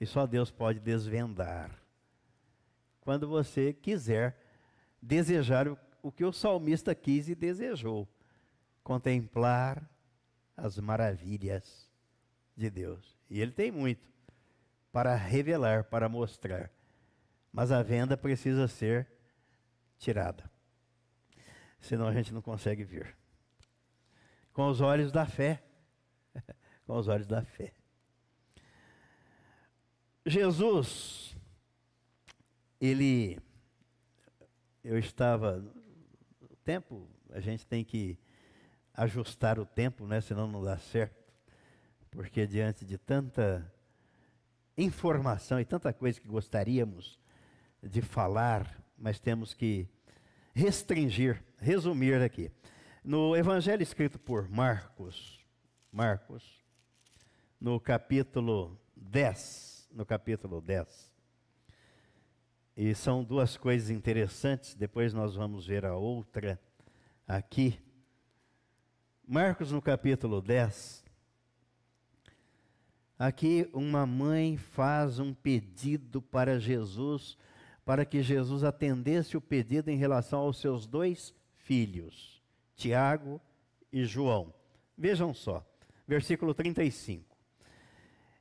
E 0.00 0.06
só 0.06 0.26
Deus 0.26 0.50
pode 0.50 0.80
desvendar. 0.80 1.70
Quando 3.02 3.28
você 3.28 3.74
quiser 3.74 4.40
desejar 5.02 5.68
o, 6.02 6.10
que 6.10 6.24
o 6.24 6.32
salmista 6.32 6.94
quis 6.94 7.28
e 7.28 7.34
desejou, 7.34 8.08
contemplar 8.82 9.86
as 10.56 10.78
maravilhas 10.78 11.90
de 12.56 12.70
Deus. 12.70 13.18
E 13.28 13.40
ele 13.40 13.52
tem 13.52 13.70
muito 13.70 14.06
para 14.90 15.14
revelar, 15.14 15.84
para 15.84 16.08
mostrar 16.08 16.70
mas 17.56 17.72
a 17.72 17.82
venda 17.82 18.18
precisa 18.18 18.68
ser 18.68 19.08
tirada. 19.96 20.44
Senão 21.80 22.06
a 22.06 22.12
gente 22.12 22.34
não 22.34 22.42
consegue 22.42 22.84
ver. 22.84 23.16
Com 24.52 24.68
os 24.68 24.82
olhos 24.82 25.10
da 25.10 25.24
fé. 25.24 25.64
Com 26.86 26.98
os 26.98 27.08
olhos 27.08 27.26
da 27.26 27.42
fé. 27.42 27.72
Jesus, 30.26 31.34
ele, 32.78 33.40
eu 34.84 34.98
estava, 34.98 35.64
o 36.42 36.56
tempo, 36.56 37.08
a 37.30 37.40
gente 37.40 37.66
tem 37.66 37.82
que 37.82 38.18
ajustar 38.96 39.58
o 39.58 39.66
tempo, 39.66 40.06
né, 40.06 40.20
senão 40.20 40.46
não 40.46 40.64
dá 40.64 40.78
certo, 40.78 41.32
porque 42.10 42.46
diante 42.46 42.84
de 42.84 42.96
tanta 42.96 43.70
informação 44.76 45.60
e 45.60 45.64
tanta 45.64 45.92
coisa 45.92 46.20
que 46.20 46.26
gostaríamos 46.26 47.18
de 47.82 48.00
falar, 48.00 48.82
mas 48.96 49.20
temos 49.20 49.52
que 49.52 49.86
restringir, 50.54 51.42
resumir 51.58 52.22
aqui. 52.22 52.50
No 53.04 53.36
evangelho 53.36 53.82
escrito 53.82 54.18
por 54.18 54.48
Marcos, 54.48 55.44
Marcos, 55.92 56.64
no 57.60 57.78
capítulo 57.78 58.78
10, 58.96 59.88
no 59.92 60.04
capítulo 60.04 60.60
10. 60.60 61.14
E 62.76 62.94
são 62.94 63.22
duas 63.22 63.56
coisas 63.56 63.90
interessantes, 63.90 64.74
depois 64.74 65.14
nós 65.14 65.34
vamos 65.34 65.66
ver 65.66 65.84
a 65.84 65.94
outra 65.94 66.60
aqui. 67.26 67.78
Marcos 69.28 69.72
no 69.72 69.82
capítulo 69.82 70.40
10. 70.40 71.04
Aqui 73.18 73.68
uma 73.72 74.06
mãe 74.06 74.56
faz 74.56 75.18
um 75.18 75.34
pedido 75.34 76.22
para 76.22 76.60
Jesus 76.60 77.36
para 77.84 78.04
que 78.04 78.22
Jesus 78.22 78.62
atendesse 78.62 79.36
o 79.36 79.40
pedido 79.40 79.90
em 79.90 79.96
relação 79.96 80.38
aos 80.38 80.60
seus 80.60 80.86
dois 80.86 81.34
filhos, 81.56 82.40
Tiago 82.76 83.40
e 83.92 84.04
João. 84.04 84.54
Vejam 84.96 85.34
só, 85.34 85.66
versículo 86.06 86.54
35. 86.54 87.36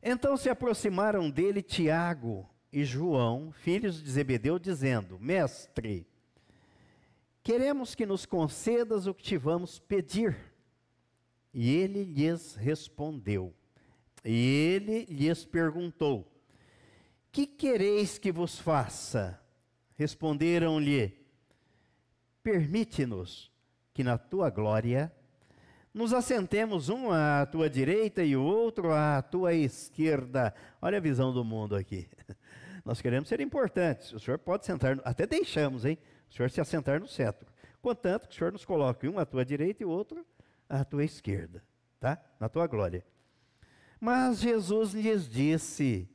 Então 0.04 0.38
se 0.38 0.50
aproximaram 0.50 1.32
dele 1.32 1.64
Tiago 1.64 2.48
e 2.72 2.86
João, 2.86 3.52
filhos 3.52 4.04
de 4.04 4.12
Zebedeu, 4.12 4.60
dizendo: 4.60 5.18
Mestre, 5.20 6.06
queremos 7.42 7.96
que 7.96 8.06
nos 8.06 8.24
concedas 8.24 9.08
o 9.08 9.16
que 9.16 9.24
te 9.24 9.36
vamos 9.36 9.80
pedir. 9.80 10.54
E 11.58 11.72
ele 11.72 12.04
lhes 12.04 12.56
respondeu. 12.56 13.54
E 14.26 14.32
ele 14.76 15.06
lhes 15.06 15.46
perguntou: 15.46 16.30
que 17.36 17.46
quereis 17.46 18.18
que 18.18 18.32
vos 18.32 18.58
faça? 18.58 19.38
Responderam-lhe: 19.98 21.18
Permite-nos 22.42 23.52
que 23.94 24.06
na 24.06 24.18
tua 24.18 24.50
glória 24.50 25.12
nos 25.94 26.14
assentemos 26.14 26.88
um 26.88 27.12
à 27.12 27.46
tua 27.46 27.70
direita 27.70 28.24
e 28.24 28.38
o 28.38 28.42
outro 28.42 28.94
à 28.94 29.22
tua 29.22 29.54
esquerda. 29.54 30.54
Olha 30.82 30.98
a 30.98 31.02
visão 31.02 31.34
do 31.34 31.44
mundo 31.44 31.76
aqui. 31.76 32.08
Nós 32.86 33.02
queremos 33.02 33.28
ser 33.28 33.42
importantes. 33.42 34.14
O 34.14 34.20
senhor 34.20 34.40
pode 34.40 34.66
sentar, 34.66 34.98
até 35.04 35.28
deixamos, 35.28 35.84
hein? 35.84 35.98
O 36.32 36.34
senhor 36.34 36.50
se 36.50 36.62
assentar 36.62 37.02
no 37.02 37.08
cetro. 37.08 37.52
Contanto 37.82 38.30
que 38.30 38.34
o 38.34 38.38
senhor 38.38 38.54
nos 38.54 38.64
coloque 38.64 39.10
um 39.10 39.20
à 39.20 39.26
tua 39.26 39.44
direita 39.44 39.84
e 39.84 39.86
o 39.86 39.90
outro 39.90 40.26
à 40.70 40.84
tua 40.84 41.04
esquerda, 41.04 41.64
tá? 42.00 42.22
Na 42.40 42.50
tua 42.50 42.68
glória. 42.68 43.06
Mas 44.00 44.40
Jesus 44.40 44.94
lhes 44.94 45.28
disse: 45.28 46.10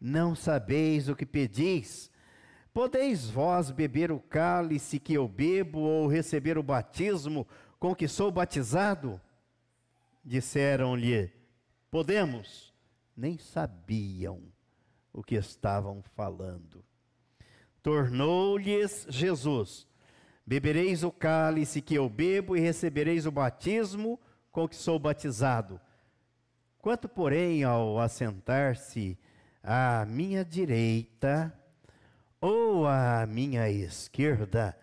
não 0.00 0.34
sabeis 0.34 1.08
o 1.08 1.16
que 1.16 1.24
pedis. 1.24 2.10
Podeis 2.72 3.28
vós 3.28 3.70
beber 3.70 4.12
o 4.12 4.20
cálice 4.20 5.00
que 5.00 5.14
eu 5.14 5.26
bebo 5.26 5.80
ou 5.80 6.06
receber 6.06 6.58
o 6.58 6.62
batismo 6.62 7.46
com 7.78 7.94
que 7.94 8.06
sou 8.06 8.30
batizado? 8.30 9.20
Disseram-lhe: 10.24 11.32
Podemos. 11.90 12.74
Nem 13.16 13.38
sabiam 13.38 14.42
o 15.10 15.22
que 15.22 15.36
estavam 15.36 16.02
falando. 16.14 16.84
Tornou-lhes 17.82 19.06
Jesus: 19.08 19.88
Bebereis 20.46 21.02
o 21.02 21.10
cálice 21.10 21.82
que 21.82 21.96
eu 21.96 22.08
bebo 22.08 22.56
e 22.56 22.60
recebereis 22.60 23.26
o 23.26 23.32
batismo 23.32 24.20
com 24.52 24.68
que 24.68 24.76
sou 24.76 24.96
batizado. 24.96 25.80
Quanto, 26.78 27.08
porém, 27.08 27.64
ao 27.64 27.98
assentar-se 27.98 29.18
à 29.60 30.06
minha 30.06 30.44
direita 30.44 31.52
ou 32.40 32.86
à 32.86 33.26
minha 33.26 33.68
esquerda, 33.68 34.78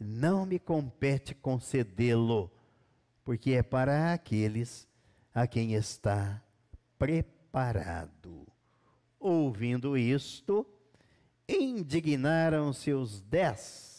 não 0.00 0.44
me 0.44 0.58
compete 0.58 1.32
concedê-lo, 1.32 2.50
porque 3.24 3.52
é 3.52 3.62
para 3.62 4.12
aqueles 4.12 4.88
a 5.32 5.46
quem 5.46 5.74
está 5.74 6.42
preparado. 6.98 8.48
Ouvindo 9.20 9.96
isto, 9.96 10.66
indignaram-se 11.48 12.92
os 12.92 13.20
dez 13.20 13.93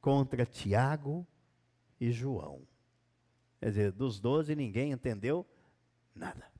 contra 0.00 0.46
Tiago 0.46 1.26
e 2.00 2.10
João. 2.10 2.62
Quer 3.58 3.68
dizer, 3.68 3.92
dos 3.92 4.18
doze 4.18 4.54
ninguém 4.54 4.92
entendeu 4.92 5.46
nada. 6.14 6.50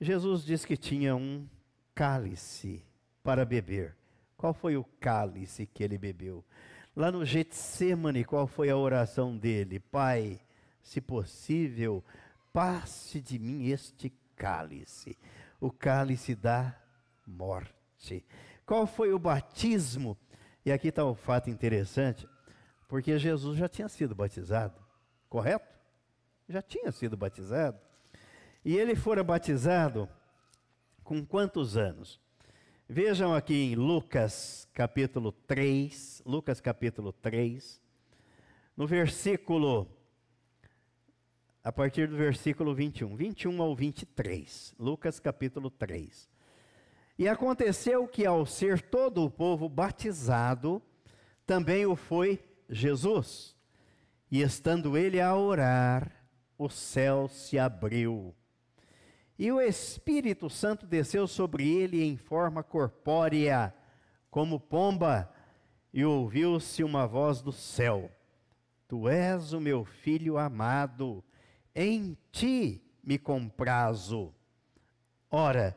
Jesus 0.00 0.44
disse 0.44 0.66
que 0.66 0.76
tinha 0.76 1.14
um 1.14 1.46
cálice 1.94 2.84
para 3.22 3.44
beber. 3.44 3.96
Qual 4.36 4.52
foi 4.52 4.76
o 4.76 4.84
cálice 4.98 5.66
que 5.66 5.84
ele 5.84 5.98
bebeu? 5.98 6.44
Lá 6.96 7.12
no 7.12 7.24
Getsemane, 7.24 8.24
qual 8.24 8.46
foi 8.46 8.68
a 8.70 8.76
oração 8.76 9.36
dele? 9.36 9.78
Pai, 9.78 10.40
se 10.82 11.00
possível, 11.00 12.04
passe 12.52 13.20
de 13.20 13.38
mim 13.38 13.68
este 13.68 14.12
cálice, 14.34 15.16
o 15.60 15.70
cálice 15.70 16.34
da 16.34 16.76
morte. 17.26 18.24
Qual 18.66 18.86
foi 18.86 19.12
o 19.12 19.18
batismo? 19.18 20.18
E 20.64 20.70
aqui 20.70 20.88
está 20.88 21.04
um 21.04 21.14
fato 21.14 21.50
interessante, 21.50 22.28
porque 22.86 23.18
Jesus 23.18 23.58
já 23.58 23.68
tinha 23.68 23.88
sido 23.88 24.14
batizado, 24.14 24.80
correto? 25.28 25.66
Já 26.48 26.62
tinha 26.62 26.92
sido 26.92 27.16
batizado. 27.16 27.80
E 28.64 28.76
ele 28.76 28.94
fora 28.94 29.24
batizado 29.24 30.08
com 31.02 31.24
quantos 31.26 31.76
anos? 31.76 32.20
Vejam 32.88 33.34
aqui 33.34 33.54
em 33.54 33.74
Lucas 33.74 34.68
capítulo 34.72 35.32
3, 35.32 36.22
Lucas 36.24 36.60
capítulo 36.60 37.12
3, 37.12 37.80
no 38.76 38.86
versículo, 38.86 39.88
a 41.64 41.72
partir 41.72 42.06
do 42.06 42.16
versículo 42.16 42.74
21, 42.74 43.16
21 43.16 43.62
ao 43.62 43.74
23, 43.74 44.74
Lucas 44.78 45.18
capítulo 45.18 45.70
3. 45.70 46.31
E 47.18 47.28
aconteceu 47.28 48.06
que 48.08 48.24
ao 48.26 48.44
ser 48.46 48.80
todo 48.80 49.24
o 49.24 49.30
povo 49.30 49.68
batizado, 49.68 50.82
também 51.46 51.86
o 51.86 51.94
foi 51.94 52.42
Jesus. 52.68 53.56
E 54.30 54.40
estando 54.40 54.96
ele 54.96 55.20
a 55.20 55.36
orar, 55.36 56.10
o 56.56 56.68
céu 56.68 57.28
se 57.28 57.58
abriu 57.58 58.34
e 59.42 59.50
o 59.50 59.60
Espírito 59.60 60.48
Santo 60.48 60.86
desceu 60.86 61.26
sobre 61.26 61.68
ele 61.68 62.00
em 62.00 62.16
forma 62.16 62.62
corpórea, 62.62 63.74
como 64.30 64.60
pomba, 64.60 65.28
e 65.92 66.04
ouviu-se 66.04 66.84
uma 66.84 67.08
voz 67.08 67.42
do 67.42 67.50
céu: 67.50 68.08
Tu 68.86 69.08
és 69.08 69.52
o 69.52 69.60
meu 69.60 69.84
filho 69.84 70.38
amado, 70.38 71.24
em 71.74 72.16
ti 72.30 72.80
me 73.02 73.18
comprazo. 73.18 74.32
Ora, 75.28 75.76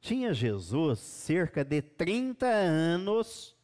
tinha 0.00 0.32
Jesus 0.32 0.98
cerca 0.98 1.64
de 1.64 1.82
30 1.82 2.46
anos 2.46 3.56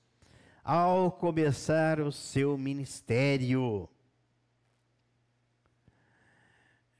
ao 0.63 1.13
começar 1.13 2.01
o 2.01 2.11
seu 2.11 2.57
ministério. 2.57 3.89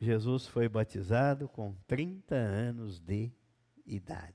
Jesus 0.01 0.47
foi 0.47 0.69
batizado 0.69 1.49
com 1.49 1.75
30 1.87 2.35
anos 2.35 3.01
de 3.01 3.33
idade. 3.87 4.35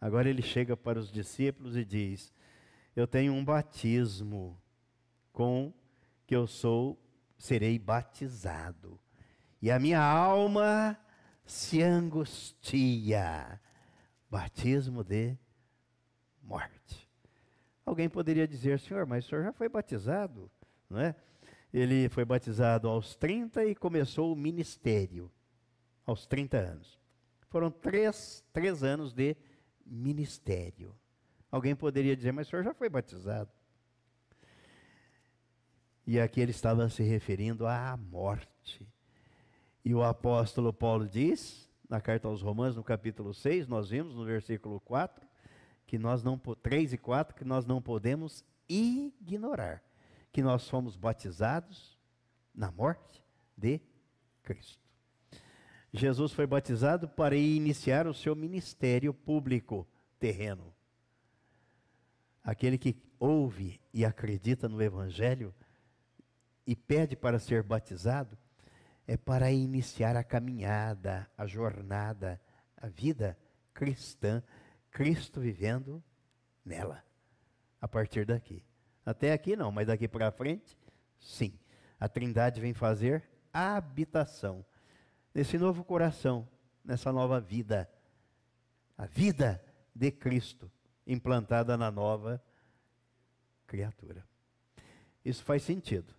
Agora 0.00 0.28
ele 0.28 0.42
chega 0.42 0.76
para 0.76 0.98
os 0.98 1.10
discípulos 1.10 1.76
e 1.76 1.84
diz: 1.84 2.32
Eu 2.94 3.06
tenho 3.06 3.32
um 3.32 3.44
batismo 3.44 4.60
com 5.32 5.72
que 6.26 6.36
eu 6.36 6.46
sou, 6.46 7.00
serei 7.38 7.78
batizado. 7.78 9.00
E 9.60 9.70
a 9.70 9.78
minha 9.78 10.02
alma 10.02 10.98
se 11.46 11.82
angustia. 11.82 13.60
Batismo 14.28 15.04
de 15.04 15.36
morte. 16.42 17.08
Alguém 17.84 18.08
poderia 18.08 18.46
dizer, 18.46 18.80
Senhor, 18.80 19.06
mas 19.06 19.24
o 19.24 19.28
senhor 19.28 19.44
já 19.44 19.52
foi 19.52 19.68
batizado, 19.68 20.50
não 20.90 20.98
é? 20.98 21.14
Ele 21.72 22.08
foi 22.08 22.24
batizado 22.24 22.88
aos 22.88 23.14
30 23.14 23.64
e 23.64 23.74
começou 23.74 24.32
o 24.32 24.36
ministério 24.36 25.30
aos 26.04 26.26
30 26.26 26.56
anos. 26.58 26.98
Foram 27.48 27.70
três, 27.70 28.44
três 28.52 28.82
anos 28.82 29.12
de 29.12 29.36
ministério. 29.84 30.94
Alguém 31.50 31.76
poderia 31.76 32.16
dizer, 32.16 32.32
mas 32.32 32.46
o 32.46 32.50
senhor 32.50 32.62
já 32.64 32.74
foi 32.74 32.88
batizado. 32.88 33.50
E 36.06 36.20
aqui 36.20 36.40
ele 36.40 36.50
estava 36.50 36.88
se 36.88 37.02
referindo 37.02 37.66
à 37.66 37.96
morte. 37.96 38.86
E 39.86 39.94
o 39.94 40.02
apóstolo 40.02 40.72
Paulo 40.72 41.08
diz, 41.08 41.70
na 41.88 42.00
carta 42.00 42.26
aos 42.26 42.42
Romanos, 42.42 42.74
no 42.74 42.82
capítulo 42.82 43.32
6, 43.32 43.68
nós 43.68 43.88
vimos 43.88 44.16
no 44.16 44.24
versículo 44.24 44.80
4, 44.80 45.24
que 45.86 45.96
nós 45.96 46.24
não 46.24 46.36
3 46.36 46.94
e 46.94 46.98
4, 46.98 47.36
que 47.36 47.44
nós 47.44 47.64
não 47.64 47.80
podemos 47.80 48.44
ignorar 48.68 49.80
que 50.32 50.42
nós 50.42 50.68
fomos 50.68 50.96
batizados 50.96 51.96
na 52.52 52.68
morte 52.72 53.24
de 53.56 53.80
Cristo. 54.42 54.82
Jesus 55.92 56.32
foi 56.32 56.48
batizado 56.48 57.08
para 57.08 57.36
iniciar 57.36 58.08
o 58.08 58.12
seu 58.12 58.34
ministério 58.34 59.14
público 59.14 59.86
terreno. 60.18 60.74
Aquele 62.42 62.76
que 62.76 63.00
ouve 63.20 63.80
e 63.94 64.04
acredita 64.04 64.68
no 64.68 64.82
Evangelho 64.82 65.54
e 66.66 66.74
pede 66.74 67.14
para 67.14 67.38
ser 67.38 67.62
batizado, 67.62 68.36
é 69.06 69.16
para 69.16 69.50
iniciar 69.52 70.16
a 70.16 70.24
caminhada, 70.24 71.30
a 71.36 71.46
jornada, 71.46 72.40
a 72.76 72.88
vida 72.88 73.38
cristã, 73.72 74.42
Cristo 74.90 75.40
vivendo 75.40 76.02
nela, 76.64 77.04
a 77.80 77.86
partir 77.86 78.26
daqui. 78.26 78.64
Até 79.04 79.32
aqui 79.32 79.54
não, 79.54 79.70
mas 79.70 79.86
daqui 79.86 80.08
para 80.08 80.32
frente, 80.32 80.76
sim. 81.20 81.56
A 82.00 82.08
Trindade 82.08 82.60
vem 82.60 82.74
fazer 82.74 83.28
habitação 83.52 84.64
nesse 85.32 85.56
novo 85.56 85.84
coração, 85.84 86.48
nessa 86.84 87.12
nova 87.12 87.40
vida. 87.40 87.88
A 88.98 89.06
vida 89.06 89.62
de 89.94 90.10
Cristo 90.10 90.70
implantada 91.06 91.76
na 91.76 91.90
nova 91.90 92.42
criatura. 93.66 94.26
Isso 95.24 95.44
faz 95.44 95.62
sentido. 95.62 96.12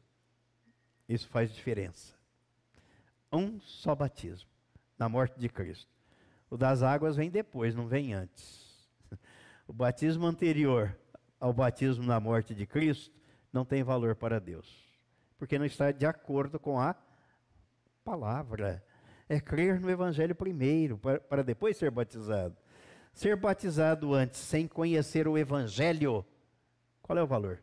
Isso 1.07 1.27
faz 1.27 1.53
diferença. 1.53 2.16
Um 3.31 3.59
só 3.59 3.93
batismo 3.93 4.49
na 4.97 5.07
morte 5.07 5.39
de 5.39 5.49
Cristo. 5.49 5.91
O 6.49 6.57
das 6.57 6.81
águas 6.81 7.15
vem 7.15 7.29
depois, 7.29 7.75
não 7.75 7.87
vem 7.87 8.13
antes. 8.13 8.65
O 9.67 9.73
batismo 9.73 10.25
anterior 10.25 10.97
ao 11.41 11.51
batismo 11.51 12.05
na 12.05 12.21
morte 12.21 12.55
de 12.55 12.65
Cristo 12.65 13.13
não 13.51 13.65
tem 13.65 13.83
valor 13.83 14.15
para 14.15 14.39
Deus, 14.39 14.65
porque 15.37 15.59
não 15.59 15.65
está 15.65 15.91
de 15.91 16.05
acordo 16.05 16.57
com 16.57 16.79
a 16.79 16.95
palavra. 18.03 18.81
É 19.27 19.41
crer 19.41 19.81
no 19.81 19.89
Evangelho 19.89 20.33
primeiro, 20.33 20.97
para, 20.97 21.43
depois 21.43 21.75
ser 21.75 21.91
batizado. 21.91 22.55
Ser 23.13 23.35
batizado 23.35 24.13
antes, 24.13 24.39
sem 24.39 24.69
conhecer 24.69 25.27
o 25.27 25.37
Evangelho, 25.37 26.25
qual 27.01 27.17
é 27.17 27.23
o 27.23 27.27
valor? 27.27 27.61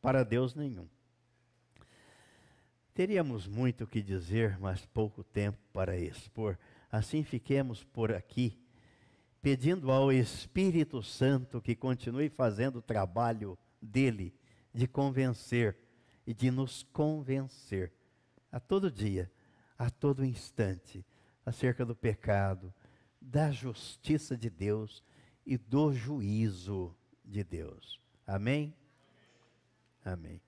Para 0.00 0.24
Deus, 0.24 0.54
nenhum. 0.54 0.88
Teríamos 2.96 3.46
muito 3.46 3.84
o 3.84 3.86
que 3.86 4.00
dizer, 4.00 4.58
mas 4.58 4.86
pouco 4.86 5.22
tempo 5.22 5.58
para 5.70 5.98
expor. 5.98 6.58
Assim 6.90 7.22
fiquemos 7.22 7.84
por 7.84 8.10
aqui 8.10 8.58
pedindo 9.42 9.92
ao 9.92 10.10
Espírito 10.10 11.02
Santo 11.02 11.60
que 11.60 11.76
continue 11.76 12.30
fazendo 12.30 12.76
o 12.76 12.82
trabalho 12.82 13.58
dele 13.82 14.34
de 14.72 14.88
convencer 14.88 15.76
e 16.26 16.32
de 16.32 16.50
nos 16.50 16.84
convencer 16.84 17.92
a 18.50 18.58
todo 18.58 18.90
dia, 18.90 19.30
a 19.76 19.90
todo 19.90 20.24
instante, 20.24 21.04
acerca 21.44 21.84
do 21.84 21.94
pecado, 21.94 22.72
da 23.20 23.50
justiça 23.50 24.38
de 24.38 24.48
Deus 24.48 25.04
e 25.44 25.58
do 25.58 25.92
juízo 25.92 26.96
de 27.22 27.44
Deus. 27.44 28.00
Amém? 28.26 28.74
Amém. 30.02 30.45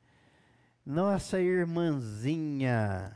Nossa 0.88 1.38
irmãzinha 1.38 3.12